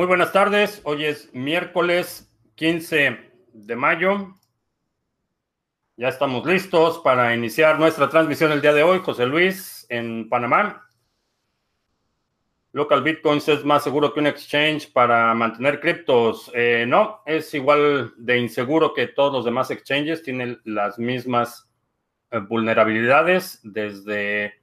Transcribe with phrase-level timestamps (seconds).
[0.00, 0.80] Muy buenas tardes.
[0.84, 3.18] Hoy es miércoles 15
[3.52, 4.34] de mayo.
[5.98, 9.00] Ya estamos listos para iniciar nuestra transmisión el día de hoy.
[9.00, 10.88] José Luis en Panamá.
[12.72, 16.50] Local Bitcoins es más seguro que un exchange para mantener criptos.
[16.54, 20.22] Eh, no, es igual de inseguro que todos los demás exchanges.
[20.22, 21.68] Tienen las mismas
[22.30, 24.62] eh, vulnerabilidades desde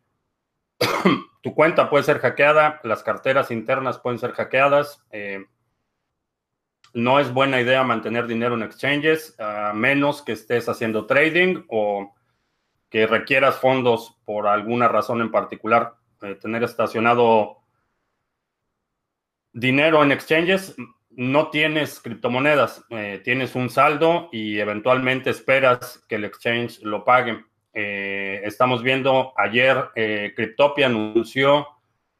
[1.47, 5.01] tu cuenta puede ser hackeada, las carteras internas pueden ser hackeadas.
[5.11, 5.45] Eh,
[6.93, 12.13] no es buena idea mantener dinero en exchanges, a menos que estés haciendo trading o
[12.89, 15.95] que requieras fondos por alguna razón en particular.
[16.21, 17.59] Eh, tener estacionado
[19.53, 20.75] dinero en exchanges,
[21.11, 27.41] no tienes criptomonedas, eh, tienes un saldo y eventualmente esperas que el exchange lo pague.
[27.79, 31.67] Eh, estamos viendo ayer, eh, Cryptopia anunció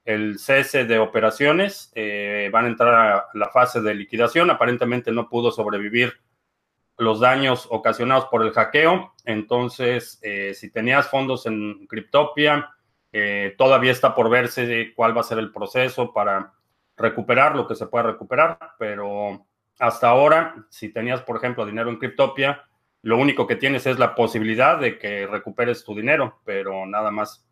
[0.05, 5.29] el cese de operaciones, eh, van a entrar a la fase de liquidación, aparentemente no
[5.29, 6.13] pudo sobrevivir
[6.99, 10.21] los daños ocasionados por el hackeo, entonces
[10.53, 12.69] si tenías fondos en Cryptopia,
[13.57, 16.53] todavía está por verse cuál va a ser el proceso para
[16.95, 19.47] recuperar lo que se pueda recuperar, pero
[19.79, 22.66] hasta ahora, si tenías, por ejemplo, dinero en Cryptopia,
[23.07, 27.47] lo único que tienes es la posibilidad de que recuperes tu dinero, pero nada más.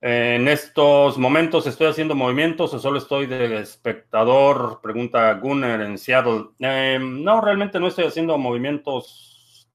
[0.00, 6.46] En estos momentos estoy haciendo movimientos o solo estoy de espectador, pregunta Gunner en Seattle.
[6.58, 9.68] Eh, no, realmente no estoy haciendo movimientos.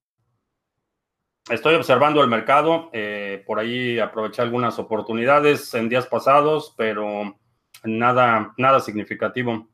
[1.47, 2.89] Estoy observando el mercado.
[2.91, 7.37] Eh, por ahí aproveché algunas oportunidades en días pasados, pero
[7.83, 9.70] nada, nada significativo.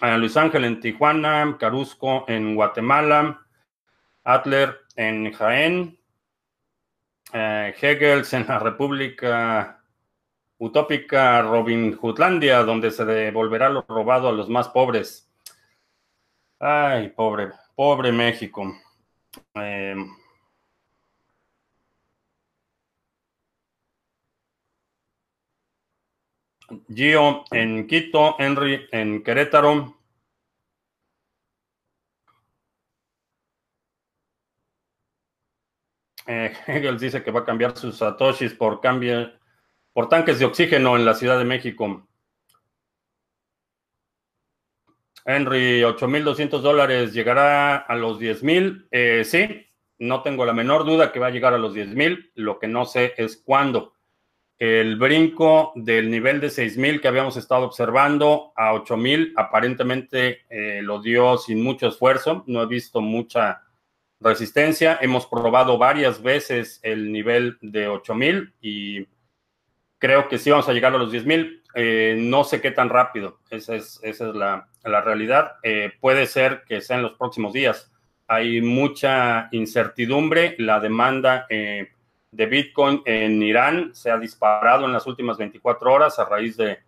[0.00, 3.40] Luis Ángel en Tijuana, Carusco en Guatemala,
[4.24, 5.98] Adler en Jaén,
[7.32, 9.80] eh, Hegels en la República
[10.58, 15.30] Utópica Robin Hoodlandia, donde se devolverá lo robado a los más pobres.
[16.58, 18.74] Ay, pobre, pobre México.
[19.54, 19.96] Eh,
[26.88, 29.96] Gio en Quito, Henry en Querétaro.
[36.26, 39.32] Eh, Hegel dice que va a cambiar sus satoshis por cambio,
[39.92, 42.08] por tanques de oxígeno en la Ciudad de México.
[45.26, 48.88] Henry, 8.200 dólares, ¿llegará a los 10.000?
[48.90, 49.66] Eh, sí,
[49.98, 52.32] no tengo la menor duda que va a llegar a los 10.000.
[52.34, 53.93] Lo que no sé es cuándo
[54.58, 61.02] el brinco del nivel de 6.000 que habíamos estado observando a 8.000 aparentemente eh, lo
[61.02, 63.62] dio sin mucho esfuerzo, no he visto mucha
[64.20, 69.06] resistencia, hemos probado varias veces el nivel de 8.000 y
[69.98, 73.40] creo que sí vamos a llegar a los 10.000, eh, no sé qué tan rápido,
[73.50, 77.90] esa es, esa es la, realidad, eh, puede ser que sea en los próximos días,
[78.28, 81.46] hay mucha incertidumbre, la demanda
[82.34, 86.80] de Bitcoin en Irán se ha disparado en las últimas 24 horas a raíz de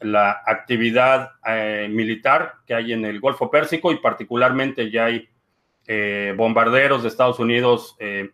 [0.00, 5.28] la actividad eh, militar que hay en el Golfo Pérsico y particularmente ya hay
[5.86, 8.30] eh, bombarderos de Estados Unidos eh,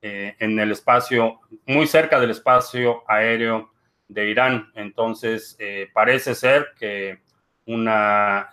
[0.00, 3.72] en el espacio, muy cerca del espacio aéreo
[4.06, 4.70] de Irán.
[4.74, 5.56] Entonces,
[5.94, 7.20] parece ser que
[7.64, 8.50] una,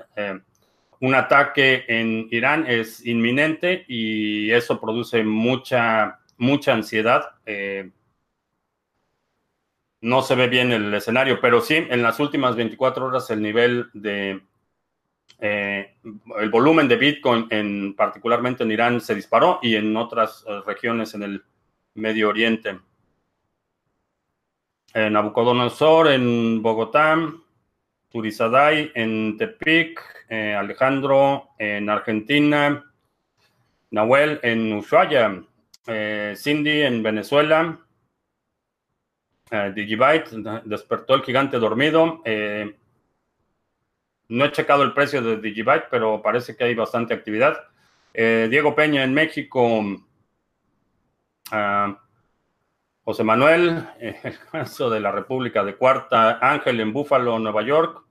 [1.02, 7.36] un ataque en Irán es inminente y eso produce mucha mucha ansiedad.
[7.46, 7.92] Eh,
[10.02, 13.92] no se ve bien el escenario, pero sí, en las últimas 24 horas el nivel
[13.94, 14.42] de,
[15.40, 15.96] eh,
[16.40, 21.14] el volumen de Bitcoin, en, particularmente en Irán, se disparó y en otras eh, regiones
[21.14, 21.44] en el
[21.94, 22.80] Medio Oriente.
[24.96, 27.18] En Nabucodonosor, en Bogotá,
[28.10, 32.86] Turizaday, en Tepic, Alejandro, en Argentina,
[33.92, 35.44] Nahuel, en Ushuaia,
[35.88, 37.80] eh, Cindy en Venezuela.
[39.50, 40.30] Eh, Digibyte
[40.66, 42.22] despertó el gigante dormido.
[42.26, 42.76] Eh,
[44.30, 47.68] no he checado el precio de Digibyte, pero parece que hay bastante actividad.
[48.14, 49.84] Diego Peña en México.
[51.50, 51.98] Ah,
[53.04, 56.40] José Manuel, el caso de la República de Cuarta.
[56.42, 58.04] Ángel en Búfalo, Nueva York.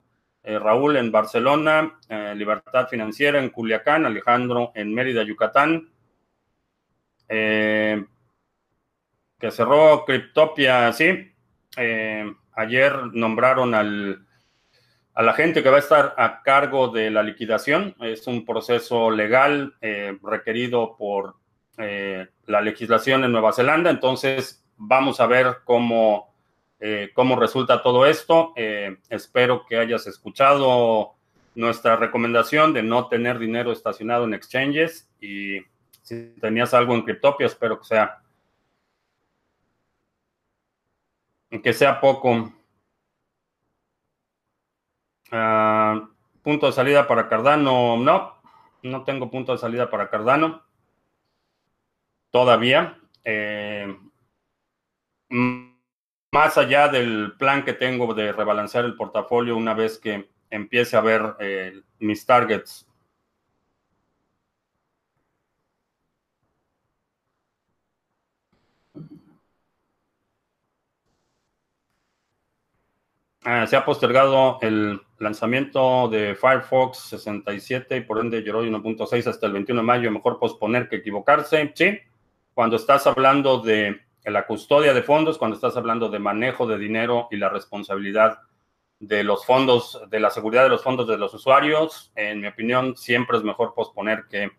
[0.43, 1.99] Raúl en Barcelona.
[2.35, 4.05] Libertad Financiera en Culiacán.
[4.05, 5.90] Alejandro en Mérida, Yucatán.
[7.33, 8.03] Eh,
[9.39, 11.31] que cerró Cryptopia, sí.
[11.77, 14.27] Eh, ayer nombraron al,
[15.13, 17.95] a la gente que va a estar a cargo de la liquidación.
[18.01, 21.35] Es un proceso legal eh, requerido por
[22.45, 23.89] la legislación en Nueva Zelanda.
[23.89, 26.29] Entonces, vamos a ver cómo
[27.15, 28.53] cómo resulta todo esto.
[29.09, 31.15] espero que hayas escuchado
[31.55, 35.61] nuestra recomendación de no tener dinero estacionado en exchanges y
[36.11, 38.21] si tenías algo en Cryptopia, espero que sea
[41.63, 42.51] que sea poco.
[45.31, 46.09] Ah,
[46.41, 48.41] punto de salida para Cardano, no,
[48.83, 50.63] no tengo punto de salida para Cardano.
[52.29, 52.97] Todavía.
[53.23, 53.97] Eh,
[55.29, 61.01] más allá del plan que tengo de rebalancear el portafolio una vez que empiece a
[61.01, 62.85] ver eh, mis targets.
[73.43, 79.47] Ah, se ha postergado el lanzamiento de Firefox 67 y por ende Yoroi 1.6 hasta
[79.47, 80.11] el 21 de mayo.
[80.11, 81.71] Mejor posponer que equivocarse.
[81.73, 81.97] Sí,
[82.53, 87.27] cuando estás hablando de la custodia de fondos, cuando estás hablando de manejo de dinero
[87.31, 88.39] y la responsabilidad
[88.99, 92.95] de los fondos, de la seguridad de los fondos de los usuarios, en mi opinión,
[92.95, 94.51] siempre es mejor posponer que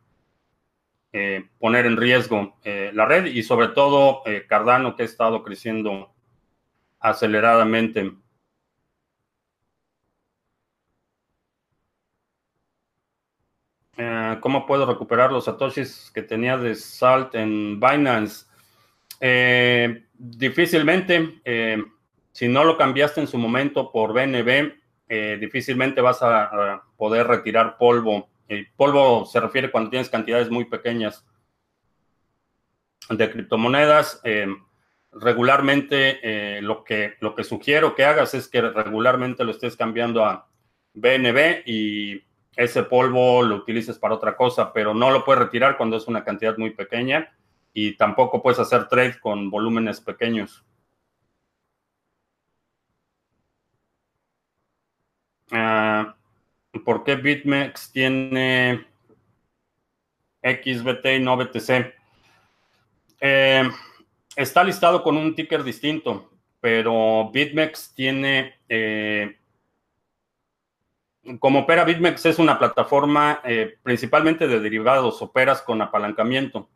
[1.12, 5.44] eh, poner en riesgo eh, la red y sobre todo eh, Cardano que ha estado
[5.44, 6.12] creciendo
[6.98, 8.12] aceleradamente.
[14.40, 18.46] ¿Cómo puedo recuperar los satoshis que tenía de Salt en Binance?
[20.14, 21.40] difícilmente
[22.32, 24.72] si no lo cambiaste en su momento por BNB,
[25.08, 28.30] eh, difícilmente vas a, poder retirar polvo.
[28.48, 31.26] El polvo se refiere cuando tienes cantidades muy pequeñas
[33.10, 34.20] de criptomonedas.
[34.24, 34.46] Eh,
[35.12, 40.24] regularmente eh, lo, que, lo que sugiero que hagas es que regularmente lo estés cambiando
[40.24, 40.48] a
[40.94, 42.22] BNB y
[42.56, 46.24] ese polvo lo utilices para otra cosa, pero no lo puedes retirar cuando es una
[46.24, 47.32] cantidad muy pequeña
[47.72, 50.64] y tampoco puedes hacer trade con volúmenes pequeños.
[55.50, 56.16] Ah,
[56.84, 58.86] ¿Por qué BitMEX tiene
[60.42, 61.94] XBT y no BTC?
[63.20, 63.70] Eh,
[64.34, 68.54] está listado con un ticker distinto, pero BitMEX tiene...
[68.68, 69.38] Eh,
[71.38, 76.68] como opera BitMEX es una plataforma eh, principalmente de derivados, operas con apalancamiento.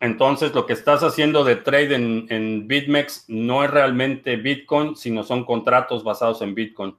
[0.00, 5.44] Entonces, lo que estás haciendo de trade en, BitMEX no es realmente Bitcoin, sino son
[5.44, 6.96] contratos basados en Bitcoin.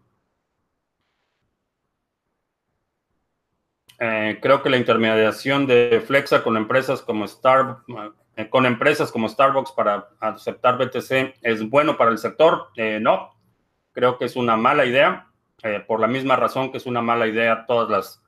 [3.99, 7.77] Eh, creo que la intermediación de Flexa con empresas como Star,
[8.35, 12.69] eh, con empresas como Starbucks para aceptar BTC es bueno para el sector.
[13.01, 13.38] No,
[13.91, 15.27] creo que es una mala idea.
[15.87, 18.21] por la misma razón que es una mala idea todas las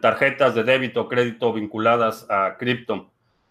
[0.00, 3.10] tarjetas de débito o crédito vinculadas a cripto.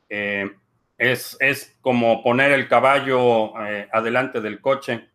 [0.10, 0.56] Eh,
[0.98, 5.10] es, como poner el caballo eh, adelante del coche.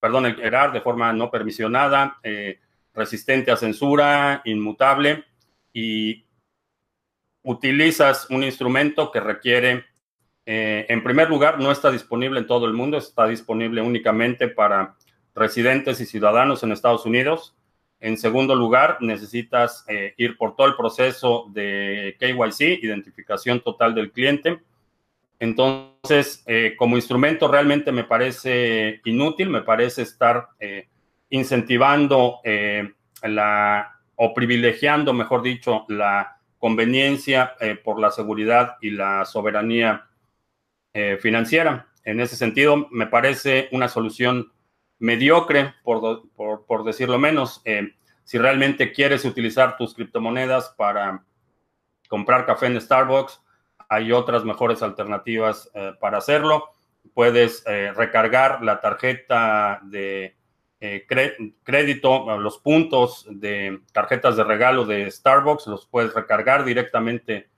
[0.00, 2.60] Perdón, el de forma no permisionada, eh,
[2.94, 5.24] resistente a censura, inmutable,
[5.72, 6.24] y
[7.42, 9.84] utilizas un instrumento que requiere,
[10.44, 14.96] en primer lugar, no está disponible en todo el mundo, está disponible únicamente para
[15.38, 17.54] residentes y ciudadanos en Estados Unidos.
[18.00, 24.12] En segundo lugar, necesitas eh, ir por todo el proceso de KYC, identificación total del
[24.12, 24.60] cliente.
[25.40, 30.88] Entonces, eh, como instrumento realmente me parece inútil, me parece estar eh,
[31.30, 32.40] incentivando
[33.22, 40.08] la o privilegiando, mejor dicho, la conveniencia por la seguridad y la soberanía
[41.20, 41.88] financiera.
[42.04, 44.50] En ese sentido, me parece una solución
[44.98, 47.60] mediocre, por, decirlo menos.
[47.64, 51.24] Eh, si realmente quieres utilizar tus criptomonedas para
[52.08, 53.42] comprar café en Starbucks,
[53.88, 56.70] hay otras mejores alternativas eh, para hacerlo.
[57.14, 60.36] Puedes eh, recargar la tarjeta de
[60.78, 67.48] crédito, los puntos de tarjetas de regalo de Starbucks, los puedes recargar directamente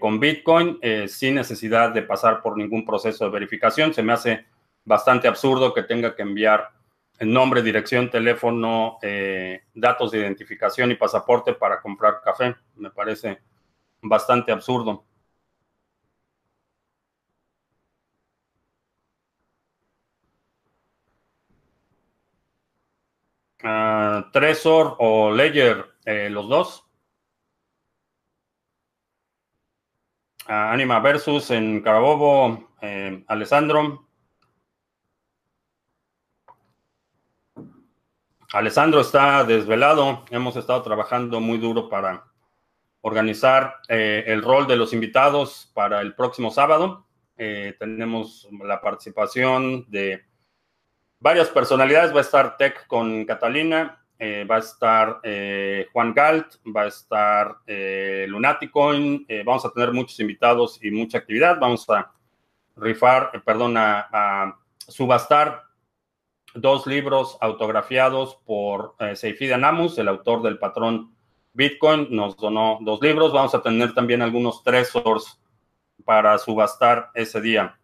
[0.00, 3.94] con Bitcoin sin necesidad de pasar por ningún proceso de verificación.
[3.94, 4.44] Se me hace
[4.84, 6.70] bastante absurdo que tenga que enviar
[7.18, 12.56] el nombre, dirección, teléfono, eh, datos de identificación y pasaporte para comprar café.
[12.74, 13.38] Me parece
[14.02, 15.04] bastante absurdo.
[23.64, 26.84] Uh, Tresor o Ledger, eh, los dos.
[30.46, 34.08] Anima versus en Carabobo, eh, Alessandro.
[38.52, 40.24] Alessandro está desvelado.
[40.30, 42.24] Hemos estado trabajando muy duro para
[43.00, 47.06] organizar eh, el rol de los invitados para el próximo sábado.
[47.36, 50.24] Eh, tenemos la participación de
[51.22, 52.12] varias personalidades.
[52.12, 55.20] Va a estar Tech con Catalina, eh, va a estar
[55.92, 57.56] Juan Galt, va a estar
[58.28, 59.26] Lunaticoin.
[59.44, 61.58] vamos a tener muchos invitados y mucha actividad.
[61.58, 62.12] Vamos a
[62.76, 65.72] rifar, perdón, a subastar
[66.54, 71.14] dos libros autografiados por eh, Seifida Namus, el autor del patrón
[71.54, 73.32] Bitcoin, nos donó dos libros.
[73.32, 75.40] Vamos a tener también algunos tresors
[76.04, 77.78] para subastar ese día.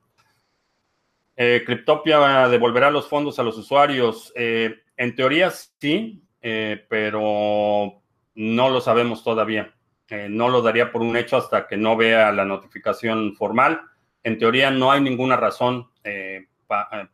[1.41, 4.33] Eh, Cryptopia devolverá los fondos a los usuarios.
[4.35, 8.03] Eh, en teoría sí, eh, pero
[8.35, 9.73] no lo sabemos todavía.
[10.31, 13.83] no lo daría por un hecho hasta que no vea la notificación formal.
[14.25, 15.91] En teoría no hay ninguna razón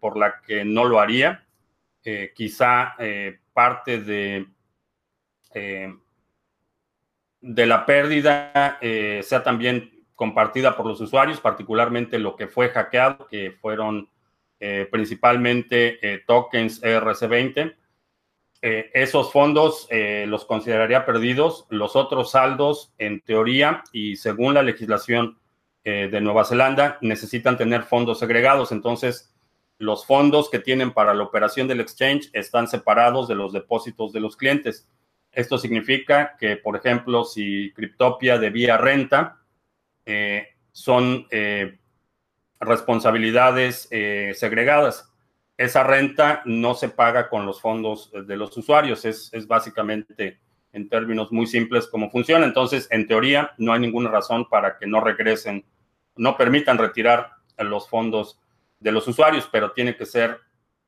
[0.01, 1.45] por la que no lo haría.
[2.35, 2.97] Quizá
[3.53, 4.47] parte de,
[7.41, 13.51] de la pérdida sea también compartida por los usuarios, particularmente lo que fue hackeado, que
[13.51, 14.09] fueron
[14.91, 17.75] principalmente tokens ERC20.
[18.61, 21.67] esos fondos los consideraría perdidos.
[21.69, 25.39] Los otros saldos, en teoría y según la legislación
[25.85, 28.73] de Nueva Zelanda, necesitan tener fondos segregados.
[28.73, 29.35] Entonces,
[29.79, 34.21] los fondos que tienen para la operación del exchange están separados de los depósitos de
[34.21, 34.89] los clientes.
[35.33, 39.41] Esto significa que, por ejemplo, si Cryptopia debía renta,
[40.07, 41.79] eh, son eh,
[42.61, 45.11] responsabilidades eh, segregadas.
[45.57, 50.41] Esa renta no se paga con los fondos de los usuarios, es, es básicamente
[50.73, 52.45] en términos muy simples cómo funciona.
[52.45, 55.65] Entonces, en teoría, no hay ninguna razón para que no regresen,
[56.17, 58.41] no permitan retirar los fondos
[58.81, 60.41] de los usuarios, pero tiene que ser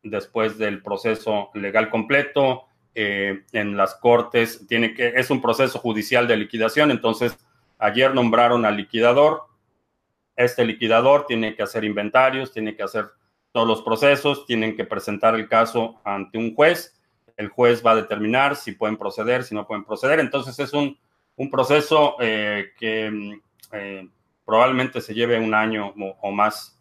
[0.02, 2.64] después del proceso legal completo.
[2.94, 7.36] Eh, en las cortes tiene que, es un proceso judicial de liquidación, entonces
[7.78, 9.42] ayer nombraron al liquidador.
[10.36, 13.06] Este liquidador tiene que hacer inventarios, tiene que hacer
[13.52, 16.94] todos los procesos, tienen que presentar el caso ante un juez.
[17.36, 20.20] El juez va a determinar si pueden proceder, si no pueden proceder.
[20.20, 20.98] Entonces es un,
[21.50, 23.40] proceso eh, que
[23.72, 24.08] eh,
[24.44, 26.76] probablemente se lleve un año o más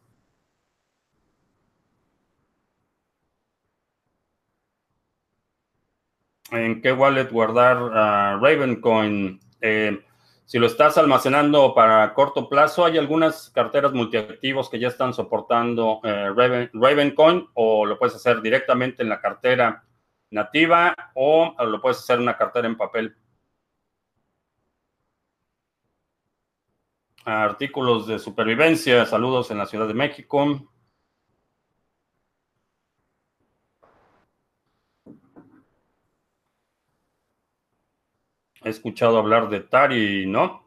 [6.52, 9.40] en qué wallet guardar uh, Ravencoin.
[9.62, 10.00] Eh,
[10.46, 16.02] si lo estás almacenando para corto plazo, hay algunas carteras multiactivos que ya están soportando
[16.04, 16.30] eh,
[16.72, 19.84] Ravencoin o lo puedes hacer directamente en la cartera
[20.30, 23.16] nativa o lo puedes hacer en una cartera en papel.
[27.26, 30.70] Artículos de supervivencia, saludos en la Ciudad de México.
[38.66, 40.64] He escuchado hablar de Tari, ¿no?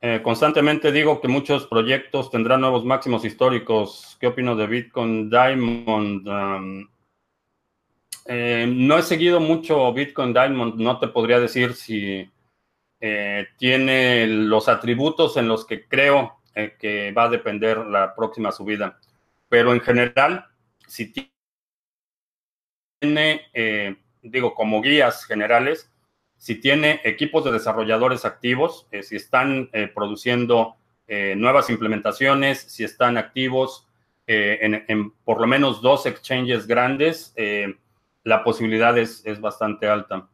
[0.00, 4.16] Eh, constantemente digo que muchos proyectos tendrán nuevos máximos históricos.
[4.18, 6.88] ¿Qué opino de Bitcoin Diamond?
[8.24, 12.26] Eh, no he seguido mucho Bitcoin Diamond, no te podría decir si
[13.00, 16.40] eh, tiene los atributos en los que creo
[16.78, 18.98] que va a depender la próxima subida.
[19.50, 20.46] Pero en general,
[20.86, 21.12] si
[23.06, 25.92] tiene eh, digo, como guías generales,
[26.38, 30.76] si tiene equipos de desarrolladores activos, eh, si están eh, produciendo
[31.36, 33.86] nuevas implementaciones, si están activos
[34.26, 37.32] en, por lo menos dos exchanges grandes,
[38.24, 40.28] la posibilidad es, es bastante alta.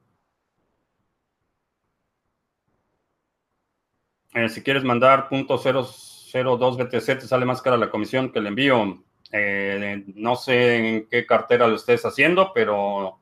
[4.48, 9.04] si quieres mandar .002 BTC, te sale más cara la comisión que el envío.
[9.30, 13.18] Eh, no sé en qué cartera lo estés haciendo, pero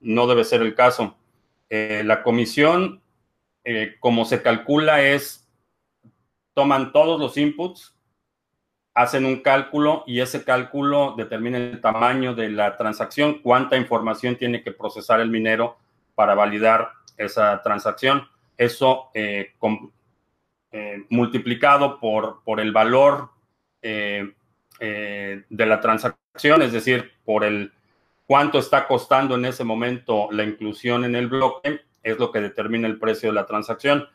[0.00, 1.16] no debe ser el caso.
[1.70, 3.00] Eh, la comisión,
[3.64, 5.48] eh, como se calcula, es,
[6.52, 7.96] toman todos los inputs,
[8.92, 14.62] hacen un cálculo y ese cálculo determina el tamaño de la transacción, cuánta información tiene
[14.62, 15.78] que procesar el minero
[16.14, 18.28] para validar esa transacción.
[18.58, 19.10] Eso
[21.08, 23.30] multiplicado por, por el valor
[24.80, 27.72] de la transacción, es decir, por el
[28.26, 32.86] cuánto está costando en ese momento la inclusión en el bloque, es lo que determina
[32.86, 34.08] el precio de la transacción.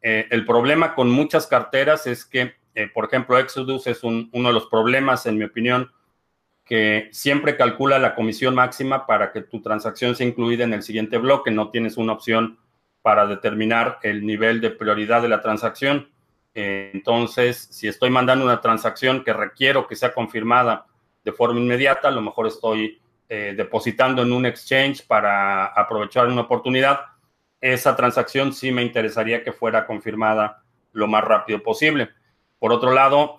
[0.00, 4.52] Eh, el problema con muchas carteras es que, eh, por ejemplo, Exodus es uno de
[4.52, 5.90] los problemas, en mi opinión,
[6.64, 11.18] que siempre calcula la comisión máxima para que tu transacción sea incluida en el siguiente
[11.18, 11.50] bloque.
[11.50, 12.58] No tienes una opción
[13.02, 16.10] para determinar el nivel de prioridad de la transacción.
[16.54, 20.86] Entonces, si estoy mandando una transacción que requiero que sea confirmada
[21.24, 27.00] de forma inmediata, a lo mejor estoy depositando en un exchange para aprovechar una oportunidad.
[27.60, 30.62] Esa transacción sí me interesaría que fuera confirmada
[30.92, 32.08] lo más rápido posible.
[32.58, 33.36] Por otro lado,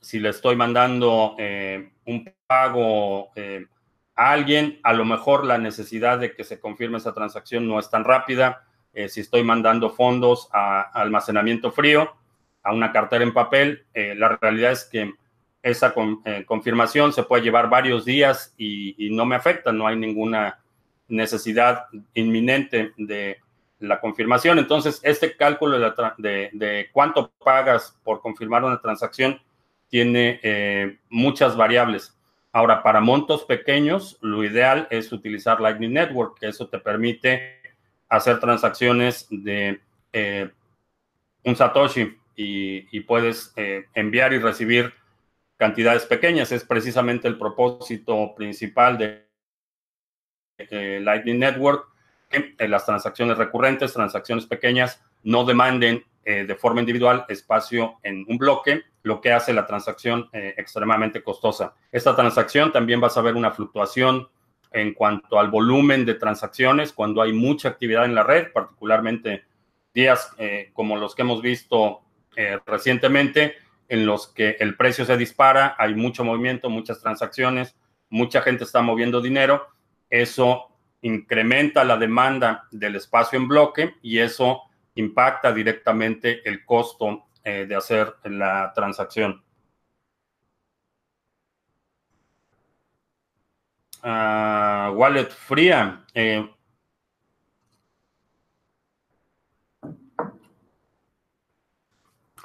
[0.00, 1.36] si le estoy mandando
[2.04, 3.32] un pago
[4.14, 7.90] a alguien, a lo mejor la necesidad de que se confirme esa transacción no es
[7.90, 8.67] tan rápida.
[8.98, 12.16] Eh, si estoy mandando fondos a, almacenamiento frío,
[12.64, 15.14] a una cartera en papel, eh, la realidad es que
[15.62, 20.58] esa eh, confirmación se puede llevar varios días y, no me afecta, no hay ninguna
[21.06, 23.38] necesidad inminente de
[23.78, 24.58] la confirmación.
[24.58, 29.40] Entonces, este cálculo de, de cuánto pagas por confirmar una transacción
[29.88, 32.18] tiene muchas variables.
[32.50, 37.57] Ahora, para montos pequeños, lo ideal es utilizar Lightning Network, que eso te permite
[38.08, 39.80] hacer transacciones de
[40.12, 40.50] eh,
[41.44, 44.92] un Satoshi y, puedes eh, enviar y recibir
[45.56, 46.52] cantidades pequeñas.
[46.52, 49.26] Es precisamente el propósito principal de
[50.58, 51.88] eh, Lightning Network,
[52.30, 58.82] que las transacciones recurrentes, transacciones pequeñas, no demanden de forma individual espacio en un bloque
[59.02, 61.74] lo que hace la transacción extremadamente costosa.
[61.90, 64.28] Esta transacción también vas a ver una fluctuación
[64.72, 69.44] en cuanto al volumen de transacciones cuando hay mucha actividad en la red, particularmente
[69.94, 72.02] días eh, como los que hemos visto
[72.36, 73.56] eh, recientemente,
[73.88, 77.74] en los que el precio se dispara, hay mucho movimiento, muchas transacciones,
[78.10, 79.66] mucha gente está moviendo dinero,
[80.10, 80.68] eso
[81.02, 84.62] incrementa la demanda del espacio en bloque y eso
[84.94, 89.42] impacta directamente el costo eh, de hacer la transacción.
[94.02, 96.04] Ah, wallet fría.
[96.14, 96.48] Eh,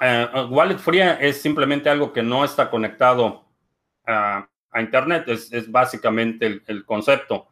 [0.00, 3.44] eh, wallet fría es simplemente algo que no está conectado
[4.06, 5.28] a, Internet.
[5.28, 7.46] Es, básicamente el, concepto.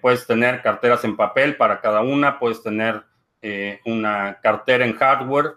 [0.00, 3.04] puedes tener carteras en papel para cada una, puedes tener
[3.84, 5.54] una cartera en hardware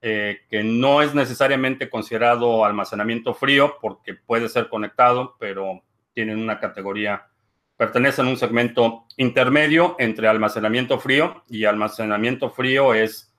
[0.00, 5.82] eh, que no es necesariamente considerado almacenamiento frío porque puede ser conectado, pero
[6.18, 7.28] tienen una categoría,
[7.76, 13.32] pertenecen a un segmento intermedio entre almacenamiento frío y almacenamiento frío es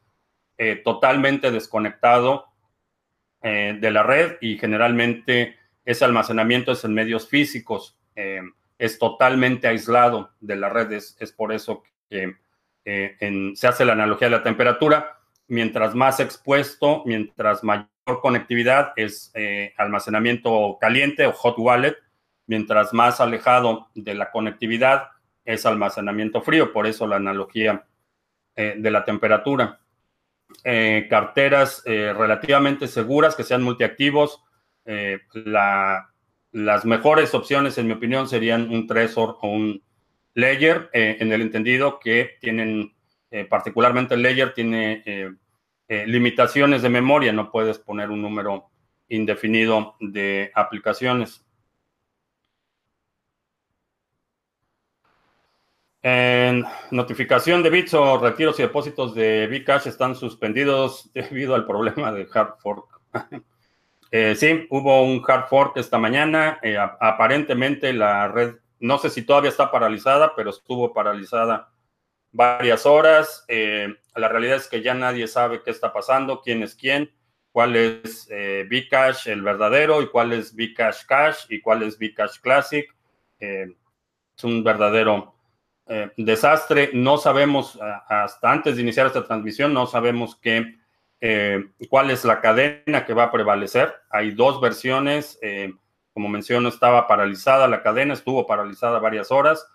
[0.58, 2.46] eh, totalmente desconectado
[3.42, 8.00] eh, de la red y generalmente ese almacenamiento es en medios físicos,
[8.78, 12.34] es totalmente aislado de la red, es, por eso que
[12.86, 15.20] se hace la analogía de la temperatura.
[15.50, 17.90] Mientras más expuesto, mientras mayor
[18.22, 21.98] conectividad es eh, almacenamiento caliente o hot wallet,
[22.50, 25.10] mientras más alejado de la conectividad
[25.46, 27.86] es almacenamiento frío, por eso la analogía
[28.56, 29.80] eh, de la temperatura.
[30.64, 34.44] Eh, carteras relativamente seguras que sean multiactivos.
[36.52, 39.82] las mejores opciones, en mi opinión, serían un Trezor o un
[40.34, 42.94] Ledger, en el entendido que tienen
[43.32, 45.32] eh, particularmente el Ledger tiene eh,
[45.88, 48.70] eh, limitaciones de memoria, no puedes poner un número
[49.08, 51.46] indefinido de aplicaciones.
[56.02, 62.12] En notificación de bits o retiros y depósitos de Bcash están suspendidos debido al problema
[62.12, 63.02] de hard fork.
[64.36, 66.60] sí, hubo un hard fork esta mañana.
[67.00, 71.70] aparentemente la red, no sé si todavía está paralizada, pero estuvo paralizada
[72.32, 73.46] varias horas.
[73.48, 77.12] Eh, la realidad es que ya nadie sabe qué está pasando, quién es quién,
[77.52, 82.40] cuál es eh, Bcash el verdadero y cuál es Bcash Cash y cuál es Bcash
[82.40, 82.86] Classic.
[83.40, 83.74] Eh,
[84.38, 85.36] es un verdadero
[85.90, 86.92] eh, desastre.
[86.94, 90.78] No sabemos, hasta antes de iniciar esta transmisión, no sabemos qué,
[91.90, 93.94] cuál es la cadena que va a prevalecer.
[94.10, 95.38] Hay dos versiones.
[96.14, 99.68] como menciono, estaba paralizada la cadena, estuvo paralizada varias horas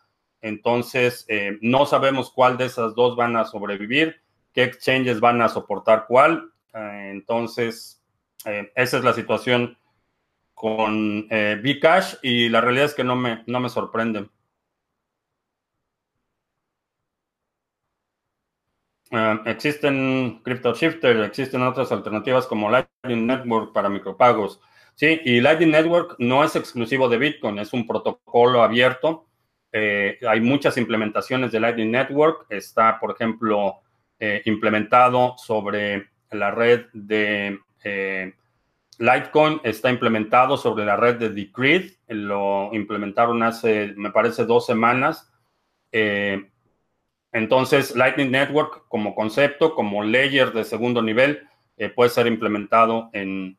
[0.45, 4.21] entonces, eh, no sabemos cuál de esas dos van a sobrevivir,
[4.53, 6.53] qué exchanges van a soportar cuál.
[6.75, 8.05] Eh, entonces,
[8.45, 9.79] eh, esa es la situación
[10.53, 14.29] con Bcash y la realidad es que no me, no me sorprende.
[19.45, 24.61] Existen CryptoShifter, existen otras alternativas como Lightning Network para micropagos.
[24.95, 29.27] Sí, y Lightning Network no es exclusivo de Bitcoin, es un protocolo abierto
[29.77, 32.47] eh, hay muchas implementaciones de Lightning Network.
[32.49, 33.81] Está, por ejemplo,
[34.21, 38.33] eh, implementado sobre la red de eh,
[38.99, 41.91] Litecoin, está implementado sobre la red de Decred.
[42.07, 45.29] Lo implementaron hace, me parece, dos semanas.
[47.35, 51.47] Entonces, Lightning Network como concepto, como layer de segundo nivel,
[51.97, 53.59] puede ser implementado en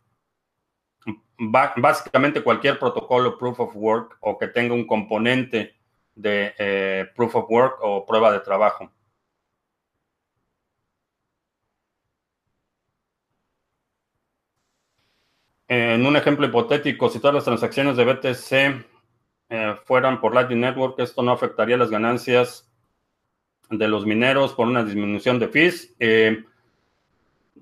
[1.38, 5.76] básicamente cualquier protocolo proof of work o que tenga un componente
[6.16, 8.90] de proof of work o prueba de trabajo.
[15.68, 18.86] En un ejemplo hipotético, si todas las transacciones de BTC
[19.50, 22.72] eh, fueran por Lightning Network, esto no afectaría las ganancias
[23.70, 25.94] de los mineros por una disminución de fees.
[26.00, 26.44] Eh,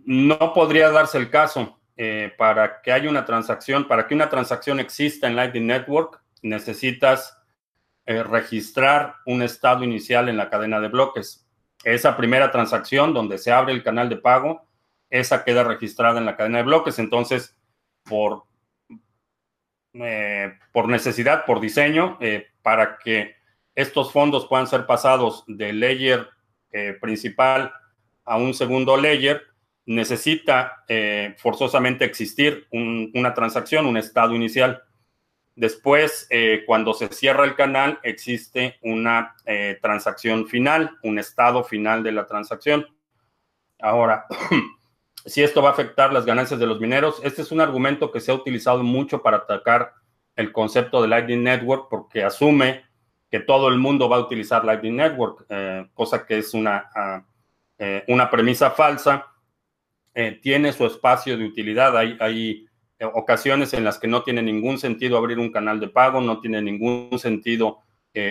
[0.05, 1.79] no podría darse el caso.
[1.95, 7.39] Eh, para que haya una transacción, para que una transacción exista en Lightning Network, necesitas
[8.05, 11.47] registrar un estado inicial en la cadena de bloques.
[11.83, 14.67] Esa primera transacción donde se abre el canal de pago,
[15.09, 16.97] esa queda registrada en la cadena de bloques.
[16.97, 17.55] Entonces,
[18.03, 18.43] por,
[19.93, 23.35] eh, por necesidad, por diseño, eh, para que
[23.75, 26.27] estos fondos puedan ser pasados del layer
[26.71, 27.73] eh, principal
[28.25, 29.41] a un segundo layer,
[29.85, 30.85] necesita
[31.39, 34.81] forzosamente existir una transacción, un estado inicial.
[35.55, 36.29] Después,
[36.65, 39.35] cuando se cierra el canal, existe una
[39.81, 42.87] transacción final, un estado final de la transacción.
[43.77, 44.25] Ahora,
[45.25, 47.21] si esto va a afectar las ganancias de los mineros.
[47.23, 49.93] Este es un argumento que se ha utilizado mucho para atacar
[50.35, 52.83] el concepto de Lightning Network porque asume
[53.33, 57.25] que todo el mundo va a utilizar Lightning Network, eh, cosa que es una, ah,
[57.79, 59.25] eh, una premisa falsa.
[60.13, 61.97] Eh, tiene su espacio de utilidad.
[61.97, 62.67] Hay, hay
[63.11, 66.61] ocasiones en las que no tiene ningún sentido abrir un canal de pago, no tiene
[66.61, 67.79] ningún sentido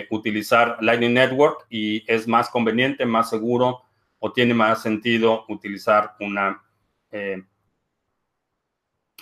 [0.09, 3.81] utilizar Lightning Network y es más conveniente, más seguro
[4.19, 6.63] o tiene más sentido utilizar una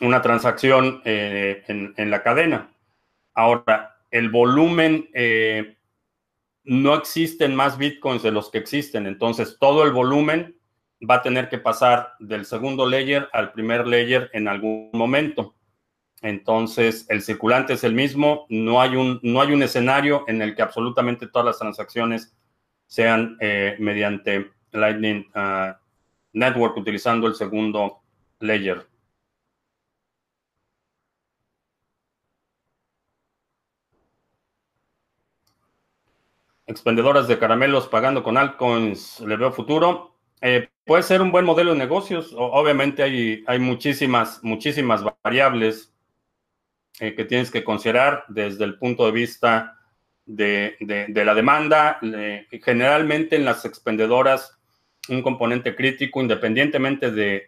[0.01, 2.69] una transacción en, la cadena.
[3.33, 5.77] Ahora, el volumen, eh,
[6.63, 10.55] no existen más bitcoins de los que existen, entonces todo el volumen
[11.09, 15.55] va a tener que pasar del segundo layer al primer layer en algún momento.
[16.21, 20.55] Entonces, el circulante es el mismo, no hay un, no hay un escenario en el
[20.55, 22.35] que absolutamente todas las transacciones
[22.85, 23.37] sean
[23.79, 25.73] mediante Lightning uh,
[26.33, 28.01] Network utilizando el segundo
[28.39, 28.87] layer.
[36.71, 40.15] Expendedoras de caramelos pagando con altcoins, le veo futuro.
[40.39, 42.33] Eh, puede ser un buen modelo de negocios.
[42.33, 45.93] Obviamente hay, hay muchísimas, muchísimas variables
[47.01, 49.79] eh, que tienes que considerar desde el punto de vista
[50.25, 50.77] de,
[51.13, 51.99] la demanda.
[52.63, 54.57] generalmente en las expendedoras
[55.09, 57.43] un componente crítico, independientemente de,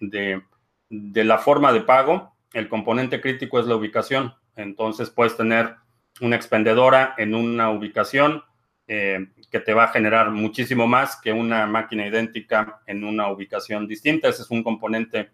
[0.89, 4.33] de, la forma de pago, el componente crítico es la ubicación.
[4.57, 5.75] Entonces puedes tener
[6.19, 8.43] una expendedora en una ubicación
[8.85, 13.87] eh, que te va a generar muchísimo más que una máquina idéntica en una ubicación
[13.87, 14.27] distinta.
[14.27, 15.31] Ese es un componente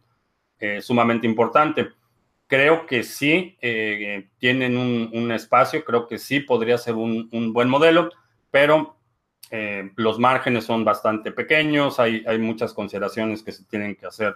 [0.59, 1.89] eh, sumamente importante.
[2.45, 8.09] Creo que sí eh, tienen un, espacio, creo que sí podría ser un, buen modelo,
[8.51, 8.97] pero
[9.95, 14.35] los márgenes son bastante pequeños, hay, muchas consideraciones que se tienen que hacer.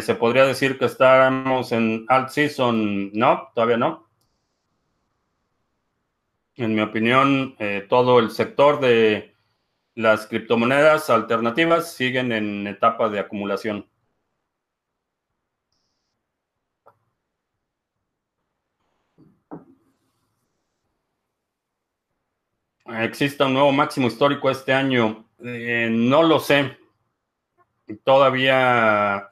[0.00, 3.12] ¿Se podría decir que estamos en alt season?
[3.12, 4.07] No, todavía no.
[6.58, 9.32] En mi opinión, eh, todo el sector de
[9.94, 13.88] las criptomonedas alternativas siguen en etapa de acumulación.
[23.04, 25.28] exista un nuevo máximo histórico este año.
[25.38, 26.76] Eh, no lo sé.
[28.04, 29.30] Todavía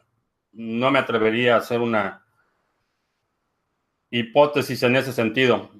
[0.52, 2.24] no me atrevería a hacer una
[4.10, 5.70] hipótesis en ese sentido.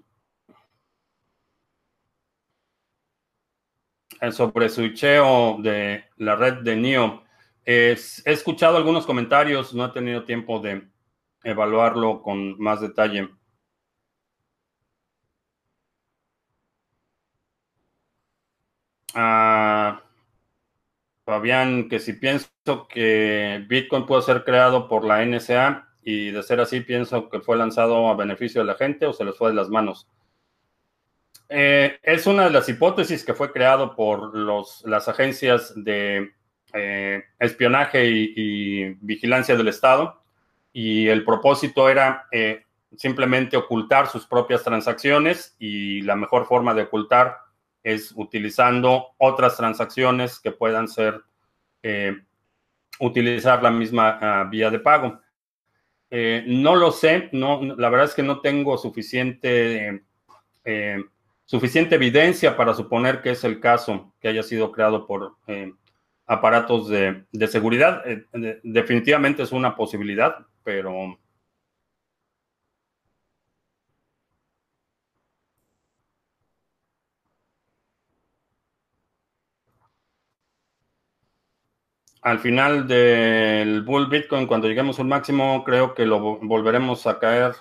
[4.33, 7.23] Sobre switcheo de la red de NIO.
[7.65, 10.89] he escuchado algunos comentarios, no he tenido tiempo de
[11.45, 13.29] evaluarlo con más detalle.
[19.17, 20.03] a
[21.25, 22.49] Fabián que si pienso
[22.89, 27.57] que Bitcoin puede ser creado por la NSA y de ser así pienso que fue
[27.57, 30.07] lanzado a beneficio de la gente o se les fue de las manos.
[31.49, 36.33] Eh, es una de las hipótesis que fue creado por los, las agencias de
[36.73, 40.23] eh, espionaje y, vigilancia del Estado
[40.73, 42.65] y el propósito era eh,
[42.97, 47.39] simplemente ocultar sus propias transacciones y la mejor forma de ocultar
[47.83, 51.23] es utilizando otras transacciones que puedan ser,
[52.99, 55.21] utilizar la misma ah, vía de pago.
[56.11, 60.03] No lo sé, no, la verdad es que no tengo suficiente,
[61.47, 65.37] suficiente evidencia para suponer que es el caso que haya sido creado por
[66.27, 68.05] aparatos de, seguridad.
[68.63, 71.19] definitivamente es una posibilidad, pero
[82.27, 87.21] al final del bull Bitcoin, cuando lleguemos a un máximo, creo que lo volveremos a
[87.21, 87.55] caer.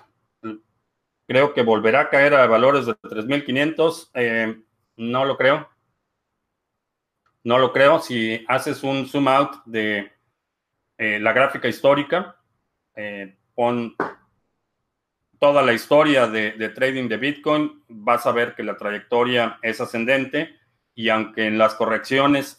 [1.28, 4.12] Creo que volverá a caer a valores de 3.500.
[4.14, 4.62] Eh,
[4.98, 5.70] no lo creo.
[7.44, 8.00] No lo creo.
[8.00, 10.12] Si haces un zoom out de
[10.98, 12.38] eh, la gráfica histórica,
[12.96, 13.96] eh, pon
[15.40, 19.82] toda la historia de, de, trading de Bitcoin, vas a ver que la trayectoria es
[19.82, 20.56] ascendente
[20.96, 22.58] y aunque en las correcciones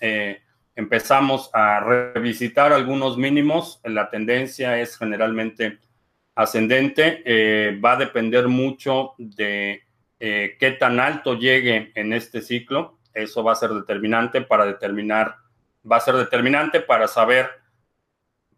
[0.74, 5.78] empezamos a revisitar algunos mínimos, la tendencia es generalmente
[6.36, 9.82] ascendente, eh, va a depender mucho de
[10.20, 15.36] eh, qué tan alto llegue en este ciclo, eso va a ser determinante para determinar,
[15.90, 17.50] va a ser determinante para saber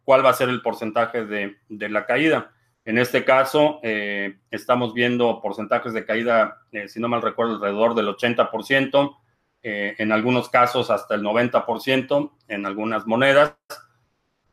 [0.05, 1.57] cuál va a ser el porcentaje de,
[1.88, 2.53] la caída.
[2.85, 8.09] En este caso, eh, estamos viendo porcentajes de caída, si no mal recuerdo, alrededor del
[8.09, 9.17] 80%.
[9.61, 13.55] Eh, en algunos casos hasta el 90% en algunas monedas.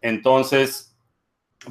[0.01, 0.94] Entonces,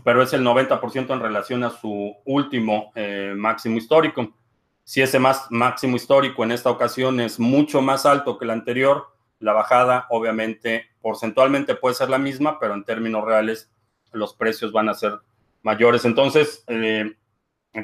[0.03, 4.35] pero es el 90% en relación a su último eh, máximo histórico.
[4.83, 9.09] Si ese más, máximo histórico en esta ocasión es mucho más alto que el anterior,
[9.39, 13.71] la bajada obviamente porcentualmente puede ser la misma, pero en términos reales
[14.13, 15.21] los precios van a ser
[15.63, 16.05] mayores.
[16.05, 17.15] Entonces, eh,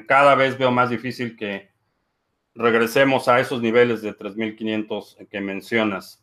[0.06, 1.70] cada vez veo más difícil que
[2.54, 6.19] regresemos a esos niveles de 3.500 que mencionas.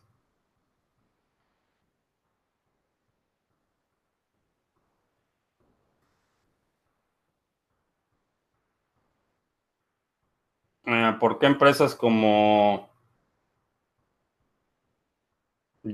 [10.88, 12.88] Eh, ¿Por qué empresas como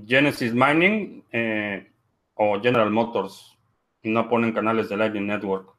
[0.07, 1.91] Genesis Mining eh,
[2.35, 3.59] o General Motors
[4.05, 5.75] no ponen canales de Lightning Network?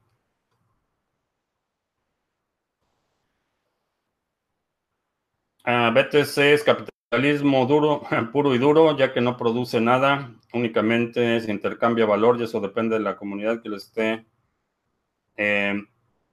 [5.63, 8.01] BTC es capitalismo duro,
[8.33, 12.95] puro y duro, ya que no produce nada, únicamente se intercambia valor y eso depende
[12.97, 14.25] de la comunidad que lo esté.
[15.37, 15.81] Eh,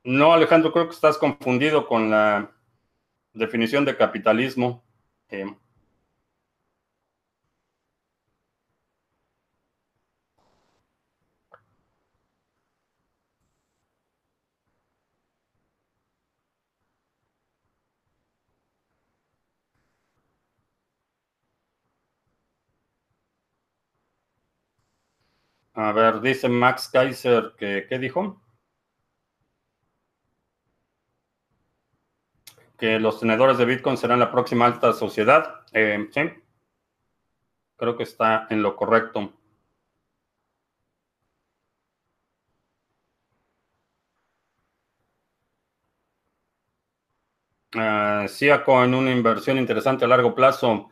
[0.02, 2.50] no, Alejandro, creo que estás confundido con la
[3.34, 4.82] definición de capitalismo.
[5.30, 5.46] Eh,
[25.74, 28.40] A ver, dice Max Kaiser que, ¿qué dijo?
[32.78, 35.60] Que los tenedores de Bitcoin serán la próxima alta sociedad.
[35.72, 36.20] Eh, sí,
[37.76, 39.32] creo que está en lo correcto.
[47.74, 48.26] Uh,
[48.84, 50.90] en una inversión interesante a largo plazo.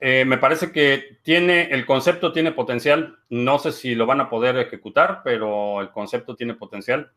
[0.00, 3.20] Eh, me parece que tiene, el concepto tiene potencial.
[3.30, 7.12] No sé si lo van a poder ejecutar, pero el concepto tiene potencial.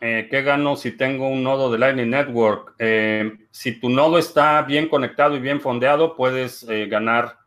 [0.00, 2.74] Eh, ¿Qué gano si tengo un nodo de Lightning Network?
[2.78, 7.38] Eh, si tu nodo está bien conectado y bien fondeado, puedes ganar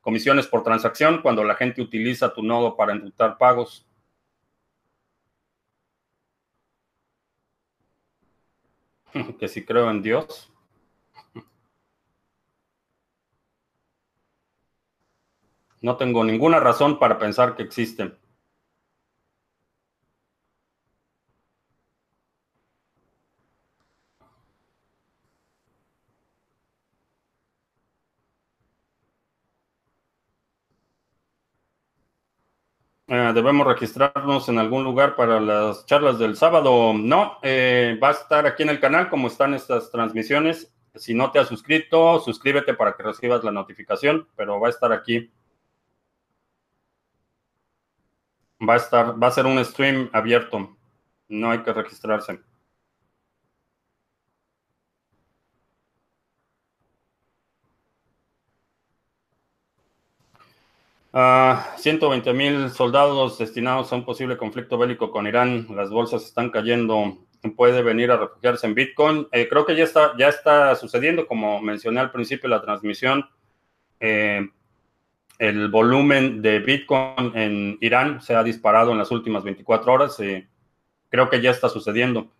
[0.00, 3.86] comisiones por transacción cuando la gente utiliza tu nodo para enrutar pagos.
[9.38, 10.50] que si creo en Dios.
[15.82, 18.16] No tengo ninguna razón para pensar que existen.
[33.14, 36.94] Eh, debemos registrarnos en algún lugar para las charlas del sábado.
[36.94, 40.72] No, eh, va a estar aquí en el canal como están estas transmisiones.
[40.94, 44.92] Si no te has suscrito, suscríbete para que recibas la notificación, pero va a estar
[44.92, 45.30] aquí.
[48.66, 50.74] Va a estar, va a ser un stream abierto.
[51.28, 52.40] No hay que registrarse.
[61.12, 65.66] Uh, ah, 120 mil soldados destinados a un posible conflicto bélico con Irán.
[65.76, 67.18] Las bolsas están cayendo.
[67.54, 69.28] Puede venir a refugiarse en Bitcoin.
[69.30, 73.28] Eh, creo que ya está, ya está sucediendo, como mencioné al principio de la transmisión.
[74.00, 74.48] Eh,
[75.38, 80.16] el volumen de Bitcoin en Irán se ha disparado en las últimas 24 horas.
[81.10, 82.32] creo que ya está sucediendo.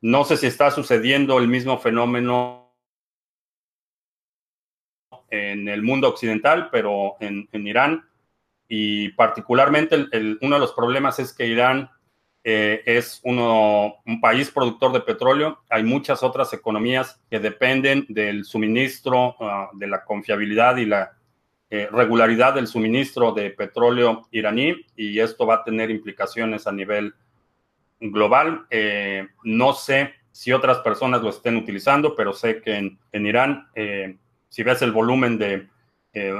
[0.00, 2.59] No sé si está sucediendo el mismo fenómeno
[5.30, 8.04] en el mundo occidental, pero en, Irán.
[8.68, 10.06] Y particularmente
[10.42, 11.90] uno de los problemas es que Irán
[12.44, 15.62] eh, es uno, un país productor de petróleo.
[15.68, 21.12] Hay muchas otras economías que dependen del suministro, ah, de la confiabilidad y la
[21.72, 27.14] eh, regularidad del suministro de petróleo iraní y esto va a tener implicaciones a nivel
[28.00, 28.66] global.
[28.70, 32.76] Eh, no sé si otras personas lo estén utilizando, pero sé que
[33.12, 34.16] en, Irán, eh,
[34.50, 35.66] si ves el volumen de
[36.12, 36.34] eh,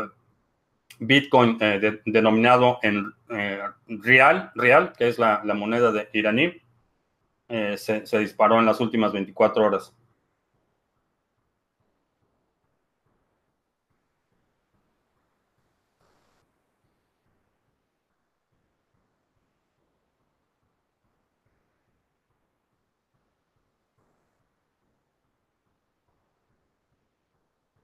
[0.98, 1.56] Bitcoin
[2.04, 3.14] denominado en
[3.88, 6.60] real, real, que es la, moneda de iraní,
[7.48, 9.94] se, se disparó en las últimas 24 horas.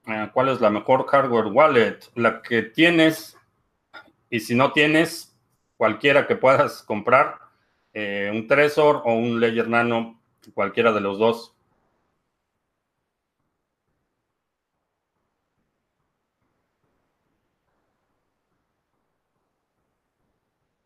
[0.06, 1.98] Eh, ¿Cuál es la mejor hardware wallet?
[2.14, 3.38] La que tienes,
[4.28, 5.34] y si no tienes,
[5.78, 7.38] cualquiera que puedas comprar,
[7.94, 10.20] eh, un Trezor o un Ledger Nano,
[10.52, 11.56] cualquiera de los dos.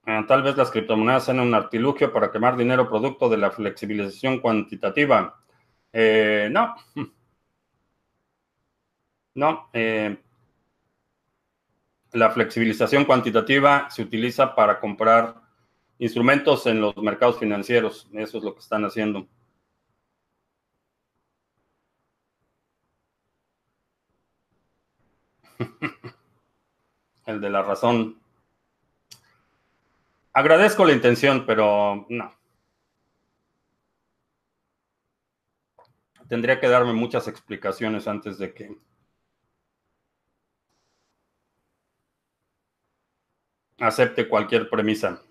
[0.07, 4.39] Eh, tal vez las criptomonedas sean un artilugio para quemar dinero producto de la flexibilización
[4.39, 5.43] cuantitativa.
[5.93, 6.77] no.
[9.35, 10.19] No, eh,
[12.13, 15.41] la flexibilización cuantitativa se utiliza para comprar
[15.99, 18.09] instrumentos en los mercados financieros.
[18.13, 19.29] Eso es lo que están haciendo.
[27.27, 28.19] El de la razón.
[30.33, 32.33] Agradezco la intención, pero no.
[36.29, 38.77] Tendría que darme muchas explicaciones antes de que
[43.81, 45.23] acepte cualquier premisa.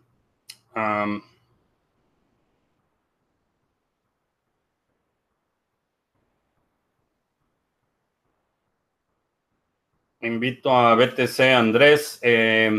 [10.22, 12.20] invito a BTC Andrés.
[12.22, 12.72] Eh,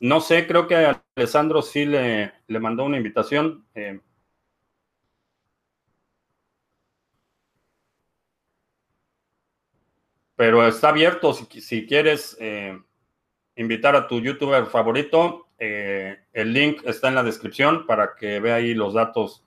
[0.00, 3.66] no sé, creo que a Alessandro sí le, le mandó una invitación.
[3.74, 4.00] Eh,
[10.36, 12.36] pero está abierto si, si quieres.
[12.40, 12.78] Eh,
[13.58, 15.48] invitar a tu youtuber favorito.
[15.58, 19.44] Eh, el link está en la descripción para que vea ahí los datos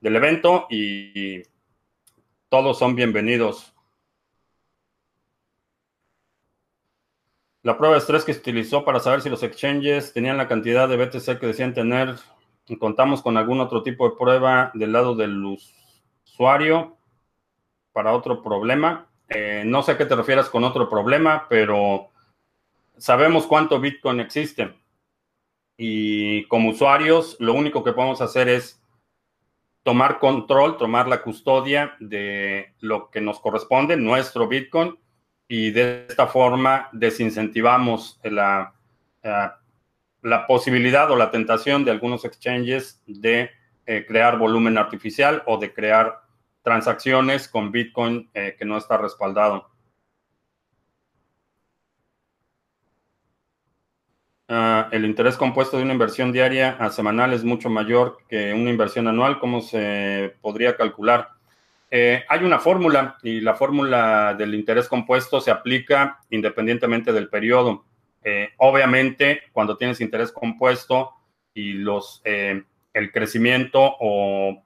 [0.00, 1.42] del evento y
[2.48, 3.74] todos son bienvenidos.
[7.62, 10.88] La prueba de estrés que se utilizó para saber si los exchanges tenían la cantidad
[10.88, 12.14] de BTC que decían tener.
[12.78, 15.44] Contamos con algún otro tipo de prueba del lado del
[16.24, 16.96] usuario
[17.92, 19.08] para otro problema.
[19.28, 22.10] Eh, no sé a qué te refieras con otro problema, pero
[23.00, 24.74] sabemos cuánto Bitcoin existe.
[25.76, 28.80] Y como usuarios, lo único que podemos hacer es
[29.82, 34.98] tomar control, tomar la custodia de lo que nos corresponde, nuestro Bitcoin,
[35.48, 38.74] y de esta forma desincentivamos la,
[39.22, 39.48] eh,
[40.46, 43.50] posibilidad o la tentación de algunos exchanges de
[43.86, 46.20] eh, crear volumen artificial o de crear
[46.62, 49.69] transacciones con Bitcoin eh, que no está respaldado.
[54.52, 58.68] Ah, el interés compuesto de una inversión diaria a semanal es mucho mayor que una
[58.68, 59.38] inversión anual.
[59.38, 61.28] ¿Cómo se podría calcular?
[61.88, 67.84] Eh, hay una fórmula y la fórmula del interés compuesto se aplica independientemente del periodo.
[68.24, 71.12] Eh, obviamente, cuando tienes interés compuesto
[71.54, 72.60] y los, eh,
[72.92, 74.64] el crecimiento o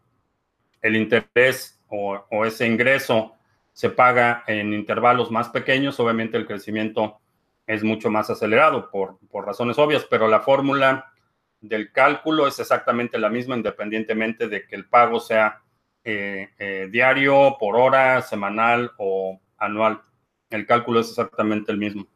[0.81, 3.35] el interés o, o ese ingreso
[3.75, 7.21] se paga en intervalos más pequeños, obviamente el crecimiento
[7.67, 11.13] es mucho más acelerado por, razones obvias, pero la fórmula
[11.61, 15.63] del cálculo es exactamente la misma independientemente de que el pago sea
[16.05, 20.03] eh, eh, diario, por hora, semanal o anual.
[20.51, 22.07] El cálculo es exactamente el mismo.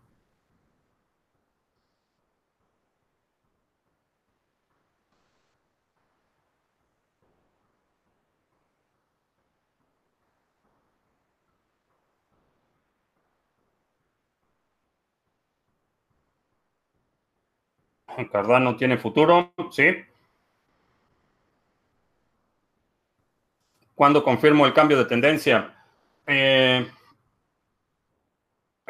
[18.27, 19.85] Cardano tiene futuro, sí.
[23.95, 25.75] ¿Cuándo confirmo el cambio de tendencia?
[26.27, 26.87] Eh,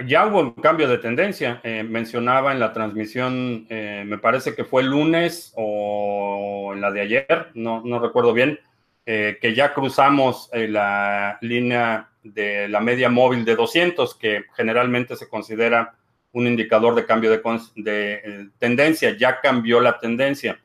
[0.07, 1.61] ya hubo un cambio de tendencia.
[1.63, 6.91] Eh, mencionaba en la transmisión, eh, me parece que fue el lunes o en la
[6.91, 8.61] de ayer, no, no recuerdo bien,
[9.07, 15.98] que ya cruzamos la línea de la media móvil de 200, que generalmente se considera
[16.33, 19.17] un indicador de cambio de, tendencia.
[19.17, 20.61] Ya cambió la tendencia.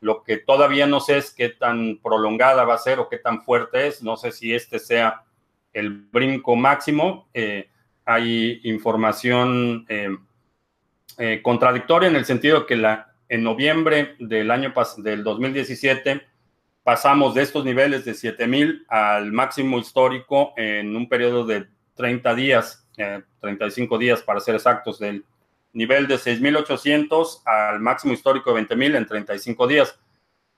[0.00, 3.42] Lo que todavía no sé es qué tan prolongada va a ser o qué tan
[3.42, 4.02] fuerte es.
[4.02, 5.22] No sé si este sea
[5.72, 7.28] el brinco máximo.
[8.04, 9.86] hay información
[11.18, 16.22] eh, contradictoria en el sentido que la, en noviembre del año del 2017
[16.82, 22.85] pasamos de estos niveles de 7000 al máximo histórico en un periodo de 30 días,
[23.40, 25.24] 35 eh, días para ser exactos, del
[25.72, 29.98] nivel de 6800 al máximo histórico de 20000 en 35 días.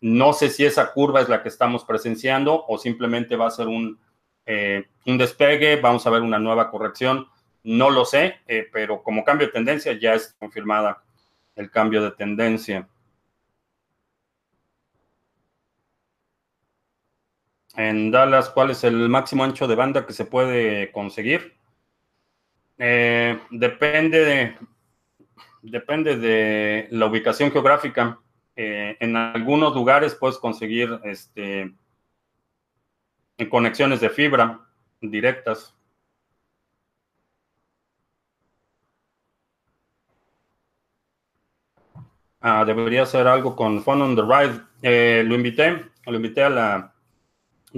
[0.00, 3.66] No sé si esa curva es la que estamos presenciando o simplemente va a ser
[3.66, 3.98] un,
[4.46, 7.26] eh, un despegue, vamos a ver una nueva corrección.
[7.64, 11.02] No lo sé, eh, pero como cambio de tendencia ya es confirmada
[11.56, 12.88] el cambio de tendencia.
[17.74, 21.57] En Dallas, ¿cuál es el máximo ancho de banda que se puede conseguir?
[22.78, 24.56] Eh, depende, de,
[25.62, 28.20] depende de la ubicación geográfica.
[28.54, 31.74] Eh, en algunos lugares puedes conseguir este,
[33.50, 34.60] conexiones de fibra
[35.00, 35.74] directas.
[42.40, 44.60] Ah, debería hacer algo con Fun on the Ride.
[44.82, 46.94] Eh, lo invité, lo invité a la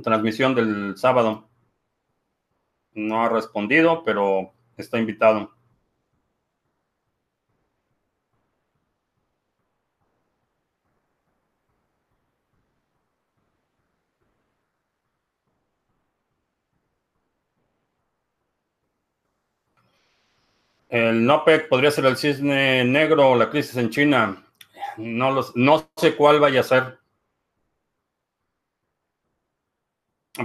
[0.03, 1.49] transmisión del sábado.
[2.93, 5.53] No ha respondido, pero está invitado.
[20.91, 24.45] El NOPEC podría ser el cisne negro o la crisis en China.
[24.97, 26.99] No, los, no sé cuál vaya a ser.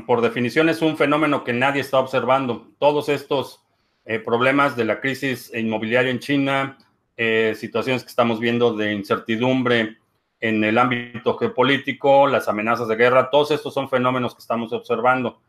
[0.06, 2.72] Por definición es un fenómeno que nadie está observando.
[2.78, 3.64] Todos estos
[4.06, 6.78] eh, problemas de la crisis inmobiliaria en China,
[7.18, 9.97] eh, situaciones que estamos viendo de incertidumbre
[10.39, 15.41] en el ámbito geopolítico, las amenazas de guerra, todos estos son fenómenos que estamos observando.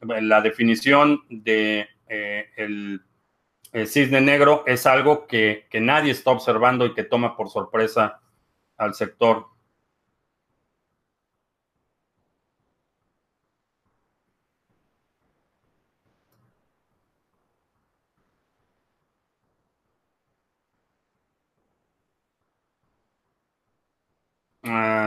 [0.00, 3.00] La definición de eh, el
[3.86, 8.20] cisne negro es algo que, que nadie está observando y que toma por sorpresa
[8.76, 9.46] al sector.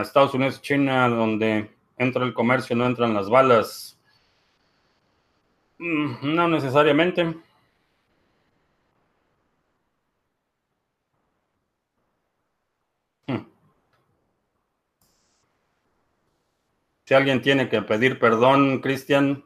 [0.06, 3.98] Estados Unidos China, donde entra el comercio, no entran las balas.
[5.78, 7.36] Mm, no necesariamente.
[17.06, 19.44] Si alguien tiene que pedir perdón, Cristian,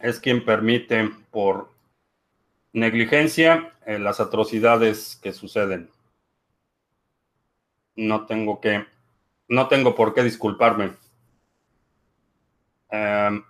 [0.00, 1.70] es quien permite por
[2.74, 5.90] negligencia eh, las atrocidades que suceden.
[7.96, 8.86] No tengo que,
[9.48, 10.92] no tengo por qué disculparme.
[12.90, 13.42] Em,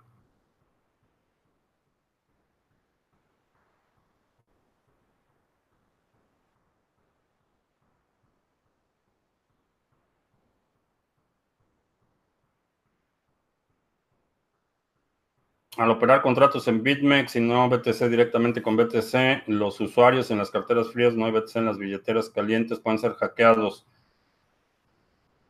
[15.77, 20.51] Al operar contratos en BitMEX y no BTC directamente con BTC, los usuarios en las
[20.51, 23.87] carteras frías, no hay BTC en las billeteras calientes, pueden ser hackeados.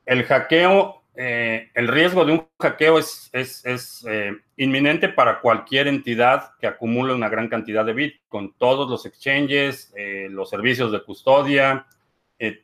[0.05, 6.51] El hackeo, eh, el riesgo de un hackeo es, es, eh, inminente para cualquier entidad
[6.59, 8.53] que acumule una gran cantidad de Bitcoin.
[8.57, 11.87] Todos los exchanges, eh, los servicios de custodia,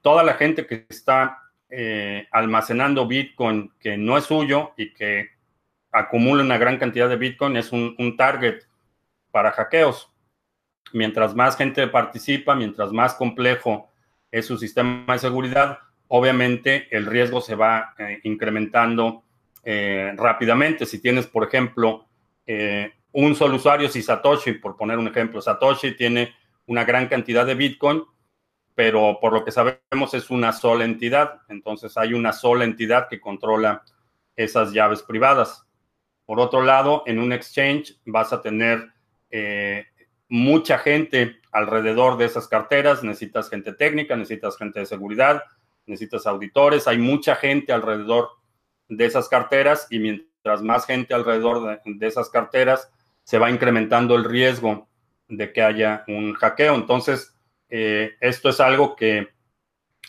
[0.02, 1.38] toda la gente que está
[2.32, 5.30] almacenando Bitcoin que no es suyo y que
[5.92, 8.64] acumula una gran cantidad de Bitcoin, es un, target
[9.32, 10.10] para hackeos.
[10.94, 13.90] Mientras más gente participa, mientras más complejo
[14.30, 15.80] es su sistema de seguridad,
[16.14, 19.24] obviamente el riesgo se va eh, incrementando
[19.64, 20.86] eh, rápidamente.
[20.86, 22.06] Si tienes, por ejemplo,
[22.46, 26.36] eh, un solo usuario, si Satoshi, por poner un ejemplo, Satoshi tiene
[26.66, 28.04] una gran cantidad de Bitcoin,
[28.76, 31.44] pero por lo que sabemos es una sola entidad.
[31.48, 33.84] Entonces hay una sola entidad que controla
[34.36, 35.66] esas llaves privadas.
[36.26, 38.90] Por otro lado, en un exchange vas a tener
[40.28, 45.44] mucha gente alrededor de esas carteras, necesitas gente técnica, necesitas gente de seguridad,
[45.86, 48.30] necesitas auditores, hay mucha gente alrededor
[48.88, 52.92] de esas carteras y mientras más gente alrededor de, esas carteras,
[53.24, 54.90] se va incrementando el riesgo
[55.28, 56.76] de que haya un hackeo.
[56.76, 57.36] Entonces,
[57.70, 59.30] eh, esto es algo que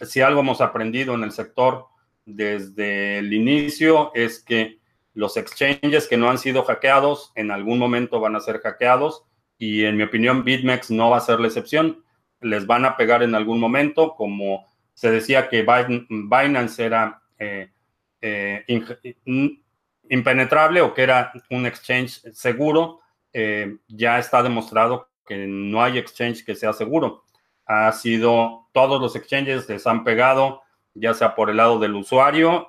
[0.00, 1.86] si algo hemos aprendido en el sector
[2.24, 4.80] desde el inicio es que
[5.14, 9.24] los exchanges que no han sido hackeados en algún momento van a ser hackeados
[9.58, 12.02] y en mi opinión BitMEX no va a ser la excepción.
[12.40, 14.66] Les van a pegar en algún momento, como
[15.02, 15.66] se decía que
[16.08, 17.72] Binance era eh,
[18.20, 18.64] eh,
[20.08, 23.00] impenetrable o que era un exchange seguro,
[23.32, 27.24] eh, ya está demostrado que no hay exchange que sea seguro.
[27.66, 30.62] Ha sido, todos los exchanges les han pegado,
[30.94, 32.68] ya sea por el lado del usuario,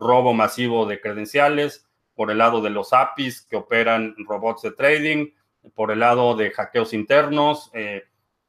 [0.00, 1.86] robo masivo de credenciales,
[2.16, 5.30] por el lado de los APIs que operan robots de trading,
[5.76, 7.70] por el lado de hackeos internos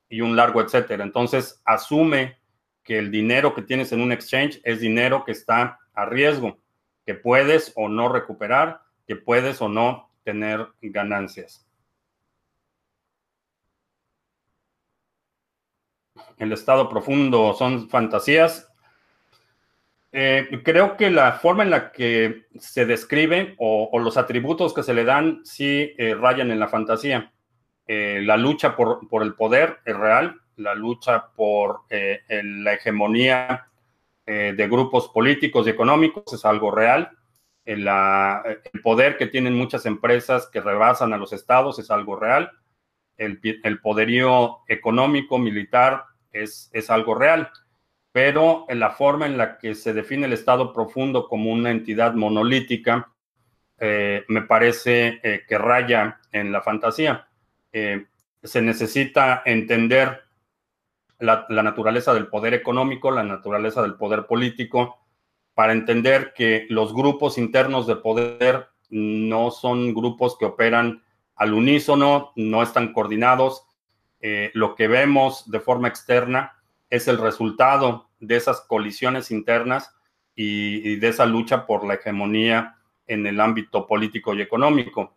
[0.10, 1.04] y un largo etcétera.
[1.04, 2.44] Entonces, asume
[2.86, 6.60] que el dinero que tienes en un exchange es dinero que está a riesgo,
[7.06, 11.68] que puedes o no recuperar, que puedes o no tener ganancias.
[16.38, 18.72] El estado profundo son fantasías.
[20.12, 24.94] Eh, creo que la forma en la que se describe o, los atributos que se
[24.94, 27.34] le dan sí eh, rayan en la fantasía.
[27.88, 33.68] Eh, la lucha por, el poder es real, la lucha por la hegemonía
[34.26, 37.12] de grupos políticos y económicos es algo real.
[37.66, 42.52] el poder que tienen muchas empresas que rebasan a los estados es algo real.
[43.18, 47.50] El, poderío económico, militar es, es algo real
[48.16, 52.14] pero en la forma en la que se define el Estado profundo como una entidad
[52.14, 53.12] monolítica,
[53.78, 57.28] eh, me parece eh, que raya en la fantasía.
[57.74, 58.06] Eh,
[58.42, 60.22] se necesita entender
[61.20, 65.00] la, naturaleza del poder económico, la naturaleza del poder político,
[65.54, 71.02] para entender que los grupos internos de poder no son grupos que operan
[71.36, 73.64] al unísono, no están coordinados.
[74.54, 76.56] lo que vemos de forma externa
[76.90, 79.96] es el resultado de esas colisiones internas
[80.36, 85.16] y, de esa lucha por la hegemonía en el ámbito político y económico.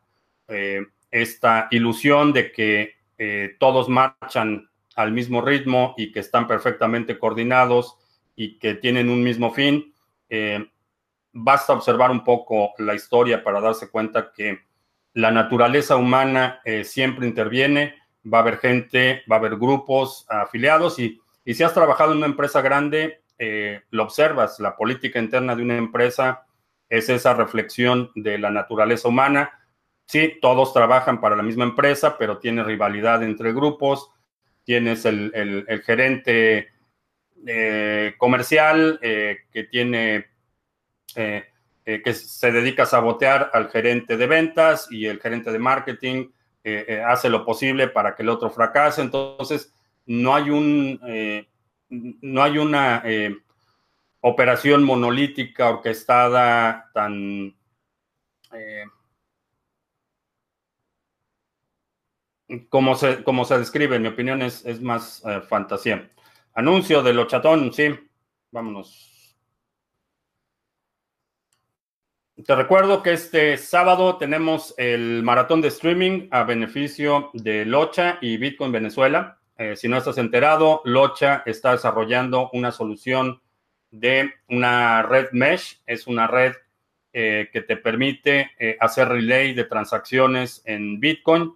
[0.48, 4.67] Eh, esta ilusión de que eh, todos marchan
[4.98, 7.96] al mismo ritmo y que están perfectamente coordinados
[8.36, 9.94] y que tienen un mismo fin.
[10.28, 10.68] Eh,
[11.32, 14.60] basta observar un poco la historia para darse cuenta que
[15.14, 17.94] la naturaleza humana siempre interviene,
[18.32, 22.18] va a haber gente, va a haber grupos afiliados y y si has trabajado en
[22.18, 26.44] una empresa grande, eh, lo observas, la política interna de una empresa
[26.90, 29.58] es esa reflexión de la naturaleza humana.
[30.04, 34.10] Sí, todos trabajan para la misma empresa, pero tiene rivalidad entre grupos.
[34.68, 35.32] Tienes el,
[35.86, 36.68] gerente
[37.46, 40.26] eh, comercial eh, que tiene
[41.14, 46.28] que se dedica a sabotear al gerente de ventas y el gerente de marketing
[47.06, 49.00] hace lo posible para que el otro fracase.
[49.00, 49.72] Entonces,
[50.04, 51.48] no hay un, eh,
[51.90, 53.34] no hay una eh,
[54.20, 57.54] operación monolítica orquestada tan
[58.52, 58.84] eh,
[62.68, 66.10] como, se, como se describe, mi opinión es, es más fantasía.
[66.54, 67.94] Anuncio de lo chatón, sí,
[68.50, 69.18] vámonos.
[72.44, 78.36] Te recuerdo que este sábado tenemos el maratón de streaming a beneficio de Locha y
[78.36, 79.40] Bitcoin Venezuela.
[79.56, 83.42] Eh, si no estás enterado, Locha está desarrollando una solución
[83.90, 85.80] de una red mesh.
[85.84, 86.52] Es una red
[87.12, 91.52] eh, que te permite eh, hacer relay de transacciones en Bitcoin,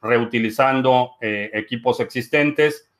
[0.00, 2.90] reutilizando equipos existentes.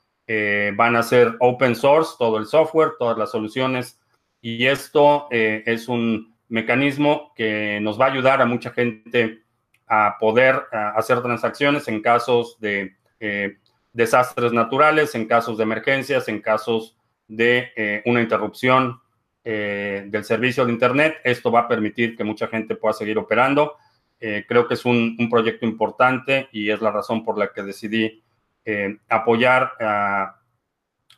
[0.76, 4.00] van a ser open source, todo el software, todas las soluciones.
[4.40, 9.42] Y esto es un mecanismo que nos va a ayudar a mucha gente
[9.86, 12.96] a poder hacer transacciones en casos de
[13.96, 16.96] desastres naturales, en casos de emergencias, en casos
[17.28, 19.00] de eh, una interrupción
[19.42, 21.16] eh, del servicio de Internet.
[21.24, 23.76] Esto va a permitir que mucha gente pueda seguir operando.
[24.21, 28.23] Eh, creo que es un, proyecto importante y es la razón por la que decidí
[29.09, 30.41] apoyar a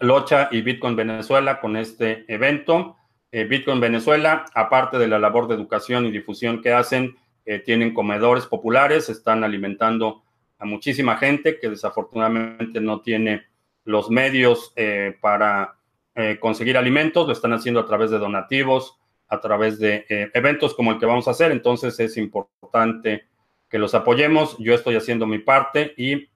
[0.00, 2.98] Locha y Bitcoin Venezuela con este evento.
[3.32, 7.16] Bitcoin Venezuela, aparte de la labor de educación y difusión que hacen,
[7.64, 10.24] tienen comedores populares, están alimentando
[10.58, 13.46] a muchísima gente que desafortunadamente no tiene
[13.84, 15.76] los medios eh, para
[16.14, 18.97] eh, conseguir alimentos, lo están haciendo a través de donativos,
[19.28, 23.28] a través de eh, eventos como el que vamos a hacer, entonces es importante
[23.68, 26.28] que los apoyemos, yo estoy haciendo mi parte y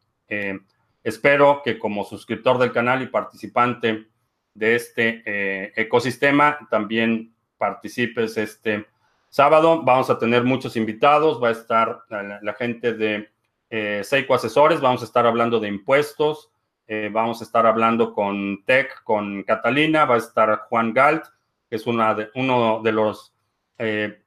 [1.03, 4.07] espero que como suscriptor del canal y participante
[4.55, 8.86] de este ecosistema también participes este
[9.28, 13.30] sábado, vamos a tener muchos invitados, va a estar la gente de
[13.74, 16.51] eh, Seiko Asesores, vamos a estar hablando de impuestos,
[16.86, 21.24] eh, vamos a estar hablando con Tech, con Catalina, va a estar Juan Galt,
[21.73, 23.35] que es uno de los
[23.79, 24.23] eh,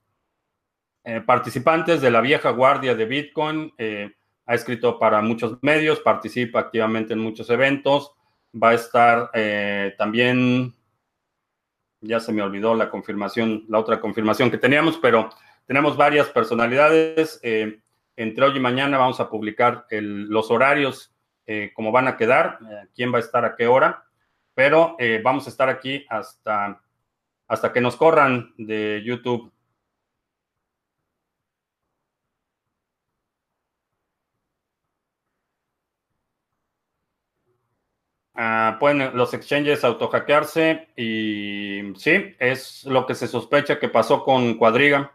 [1.04, 3.72] eh, participantes de la vieja guardia de Bitcoin.
[4.48, 8.14] ha escrito para muchos medios, participa activamente en muchos eventos.
[8.52, 9.30] Va a estar
[9.96, 10.74] también,
[12.02, 15.30] ya se me olvidó la confirmación, la otra confirmación que teníamos, pero
[15.68, 17.40] tenemos varias personalidades.
[17.44, 21.14] entre hoy y mañana vamos a publicar los horarios,
[21.76, 22.58] cómo van a quedar,
[22.96, 24.06] quién va a estar a qué hora
[24.56, 26.82] pero eh, vamos a estar aquí hasta,
[27.48, 29.52] hasta que nos corran de YouTube.
[38.38, 44.58] Ah, pueden los exchanges autohackearse y sí, es lo que se sospecha que pasó con
[44.58, 45.15] Cuadriga.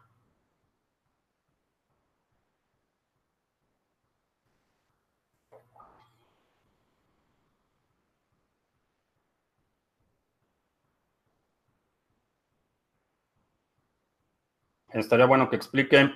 [15.00, 16.10] Estaría bueno que explique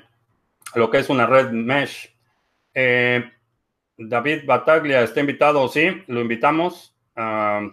[0.75, 2.15] lo que es una red mesh.
[2.75, 3.31] Eh,
[3.97, 6.97] David Bataglia está invitado, sí, lo invitamos.
[7.17, 7.69] Ah,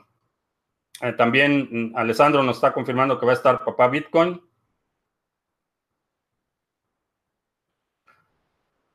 [1.01, 4.41] eh, también Alessandro nos está confirmando que va a estar Papá Bitcoin.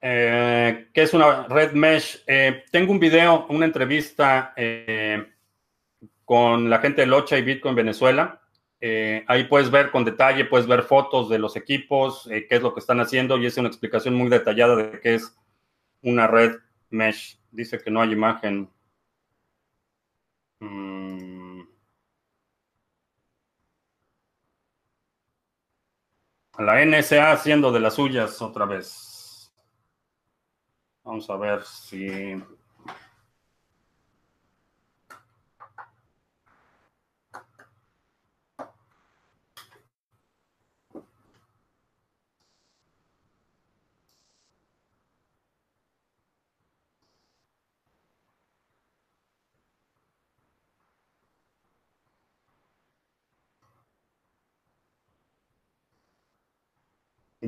[0.00, 2.24] Eh, ¿Qué es una red mesh?
[2.70, 4.54] tengo un video, una entrevista
[6.24, 8.40] con la gente de Locha y Bitcoin Venezuela.
[8.80, 12.62] Eh, ahí puedes ver con detalle, puedes ver fotos de los equipos, eh, qué es
[12.62, 15.36] lo que están haciendo y es una explicación muy detallada de qué es
[16.02, 16.56] una red
[16.90, 17.38] mesh.
[17.50, 18.70] Dice que no hay imagen.
[20.60, 21.62] Mm.
[26.58, 29.52] La NSA haciendo de las suyas otra vez.
[31.04, 32.42] Vamos a ver si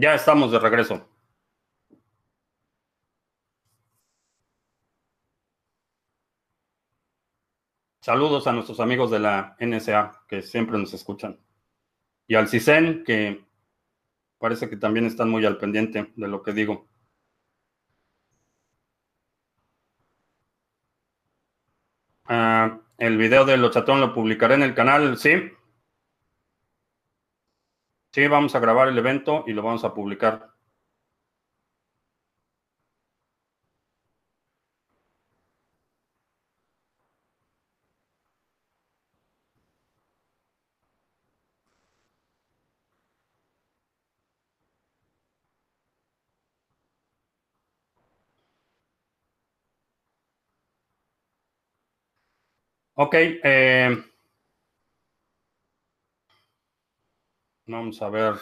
[0.01, 1.09] Ya estamos de regreso.
[8.01, 11.41] Saludos a nuestros amigos de la NSA que siempre nos escuchan.
[12.29, 13.45] Y al CISEN que
[14.39, 16.87] parece que también están muy al pendiente de lo que digo.
[22.27, 25.58] Ah, el video de los chatón lo publicaré en el canal, sí.
[28.13, 30.51] Sí, vamos a grabar el evento y lo vamos a publicar.
[52.97, 53.97] Ok, eh,
[57.69, 58.35] Vamos a ver.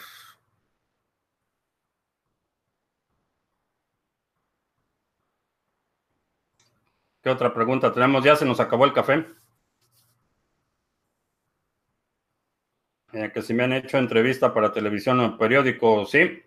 [7.22, 8.24] ¿Qué otra pregunta tenemos?
[8.24, 9.26] Ya se nos acabó el café.
[13.12, 16.42] Eh, que si me han hecho entrevista para televisión o periódico, sí.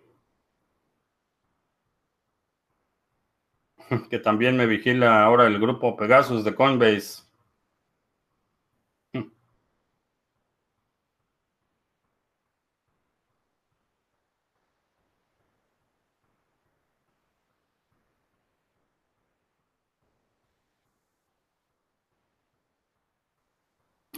[4.10, 7.29] que también me vigila ahora el grupo Pegasus de Coinbase.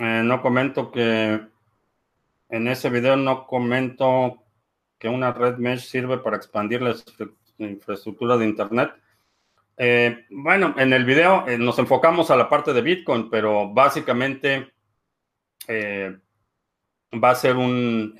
[0.03, 1.41] Eh, no comento que
[2.49, 4.43] en ese video no comento
[4.99, 6.97] que una red mesh sirve para expandir la
[7.59, 8.95] infraestructura de Internet.
[9.77, 14.73] Eh, bueno, en el video eh, nos enfocamos a la parte de Bitcoin, pero básicamente
[15.69, 18.17] va a ser un,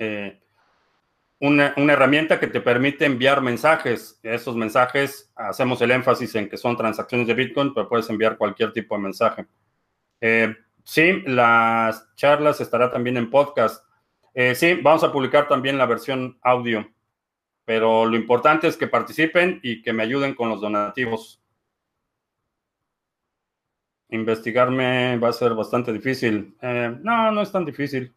[1.39, 4.21] una, una, herramienta que te permite enviar mensajes.
[4.23, 8.71] Esos mensajes, hacemos el énfasis en que son transacciones de Bitcoin, pero puedes enviar cualquier
[8.71, 9.45] tipo de mensaje.
[10.83, 13.85] Sí, las charlas estará también en podcast.
[14.33, 16.89] Eh, sí, vamos a publicar también la versión audio,
[17.65, 21.41] pero lo importante es que participen y que me ayuden con los donativos.
[24.09, 26.55] Investigarme va a ser bastante difícil.
[26.61, 28.13] Eh, no, no es tan difícil.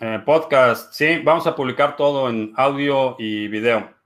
[0.00, 3.97] Eh, podcast, sí, vamos a publicar todo en audio y video.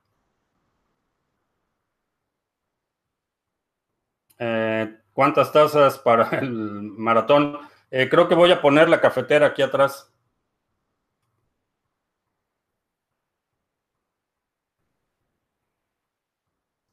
[5.13, 7.59] ¿Cuántas tazas para el maratón?
[7.91, 10.11] Eh, creo que voy a poner la cafetera aquí atrás.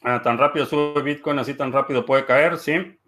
[0.03, 2.99] Ah, tan rápido sube Bitcoin, así tan rápido puede caer, sí.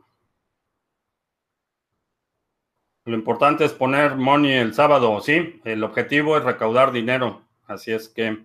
[3.04, 5.60] Lo importante es poner money el sábado, sí.
[5.64, 7.42] El objetivo es recaudar dinero.
[7.66, 8.38] Así es que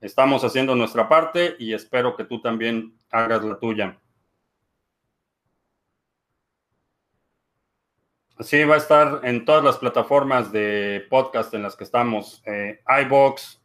[0.00, 3.98] estamos haciendo nuestra parte y espero que tú también hagas la tuya.
[8.40, 12.40] Sí, va a estar en todas las plataformas de podcast en las que estamos.
[12.46, 13.60] Eh, iBox,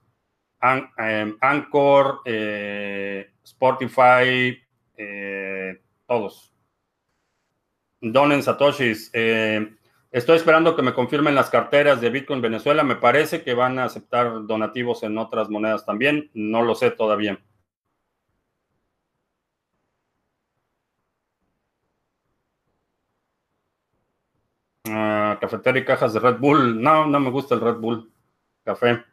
[0.98, 4.58] em, Anchor, eh, Spotify,
[4.98, 6.52] eh, todos.
[8.02, 9.12] Donen Satoshis.
[10.12, 12.84] estoy esperando que me confirmen las carteras de Bitcoin Venezuela.
[12.84, 16.32] Me parece que van a aceptar donativos en otras monedas también.
[16.34, 17.40] No lo sé todavía.
[25.44, 26.82] Cafetera y cajas de Red Bull.
[26.82, 28.10] No, no me gusta el Red Bull.
[28.64, 29.04] Café.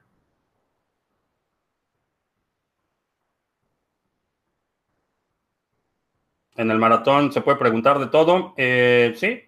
[6.55, 8.55] En el maratón se puede preguntar de todo.
[8.57, 9.43] Eh, sí.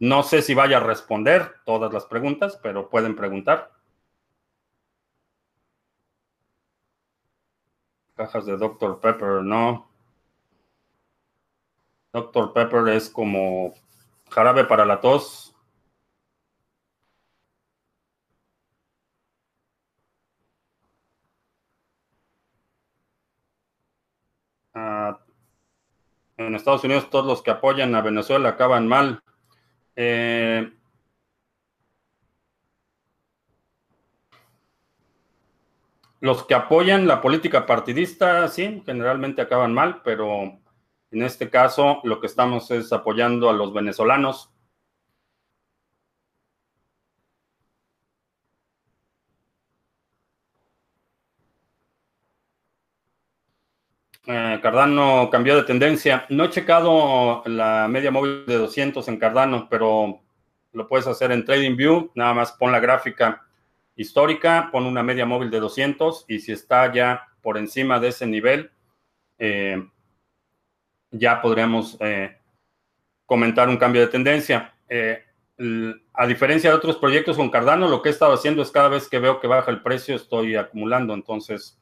[0.00, 3.70] No sé si vaya a responder todas las preguntas, pero pueden preguntar.
[8.22, 9.00] Cajas de Dr.
[9.00, 9.88] Pepper, no.
[12.12, 12.52] Dr.
[12.52, 13.74] Pepper es como
[14.30, 15.54] jarabe para la tos.
[24.74, 25.18] Ah,
[26.36, 29.22] en Estados Unidos todos los que apoyan a Venezuela acaban mal.
[29.96, 30.72] Eh,
[36.22, 40.60] Los que apoyan la política partidista, sí, generalmente acaban mal, pero
[41.10, 44.48] en este caso lo que estamos es apoyando a los venezolanos.
[54.26, 56.24] Eh, Cardano cambió de tendencia.
[56.28, 60.20] No he checado la media móvil de 200 en Cardano, pero
[60.72, 62.12] lo puedes hacer en TradingView.
[62.14, 63.44] Nada más pon la gráfica
[63.96, 68.26] histórica, pon una media móvil de 200 y si está ya por encima de ese
[68.26, 68.70] nivel,
[69.38, 69.82] eh,
[71.10, 72.38] ya podríamos eh,
[73.26, 74.74] comentar un cambio de tendencia.
[74.88, 75.24] Eh,
[76.14, 79.08] a diferencia de otros proyectos con Cardano, lo que he estado haciendo es cada vez
[79.08, 81.14] que veo que baja el precio, estoy acumulando.
[81.14, 81.78] Entonces,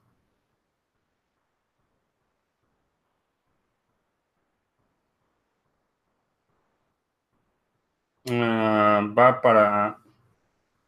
[8.30, 9.99] ah, va para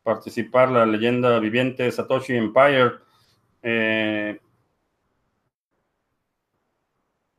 [0.02, 2.92] participar la leyenda viviente Satoshi Empire.
[3.62, 4.40] Eh,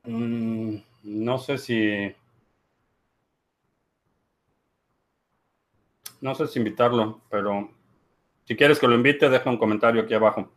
[0.03, 2.15] mm, no sé si...
[6.21, 7.69] No sé si invitarlo, pero
[8.45, 10.49] si quieres que lo invite, deja un comentario aquí abajo.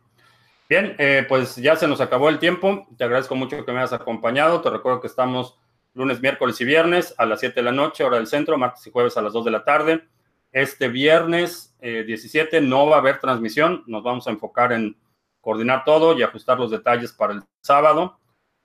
[0.69, 2.87] Bien, eh, pues ya se nos acabó el tiempo.
[2.97, 4.61] Te agradezco mucho que me hayas acompañado.
[4.61, 5.57] Te recuerdo que estamos
[5.93, 8.91] lunes, miércoles y viernes a las 7 de la noche, hora del centro, martes y
[8.91, 10.07] jueves a las 2 de la tarde.
[10.57, 14.97] Este viernes 17 eh, no va a haber transmisión, nos vamos a enfocar en
[15.39, 18.17] coordinar todo y ajustar los detalles para el sábado.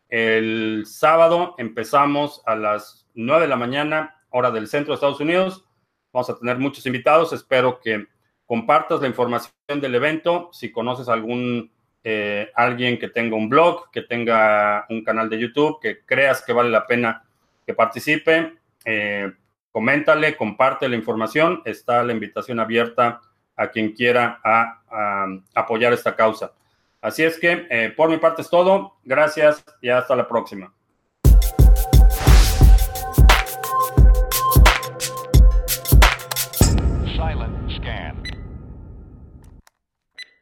[0.09, 5.67] El sábado empezamos a las 9 de la mañana, hora del centro de Estados Unidos.
[6.15, 7.35] Vamos a tener muchos invitados.
[7.35, 8.07] Espero que
[8.47, 10.49] compartas la información del evento.
[10.51, 11.71] Si conoces algún
[12.05, 16.55] eh, alguien que tenga un blog, que tenga un canal de YouTube, que creas que
[16.55, 17.23] vale la pena
[17.67, 18.55] que participe,
[18.87, 19.31] eh,
[19.73, 21.63] coméntale, comparte la información.
[21.65, 23.21] Está la invitación abierta
[23.57, 24.41] a quien quiera
[25.55, 26.53] apoyar esta causa.
[27.01, 28.99] Así es que eh, por mi parte es todo.
[29.03, 30.73] Gracias y hasta la próxima.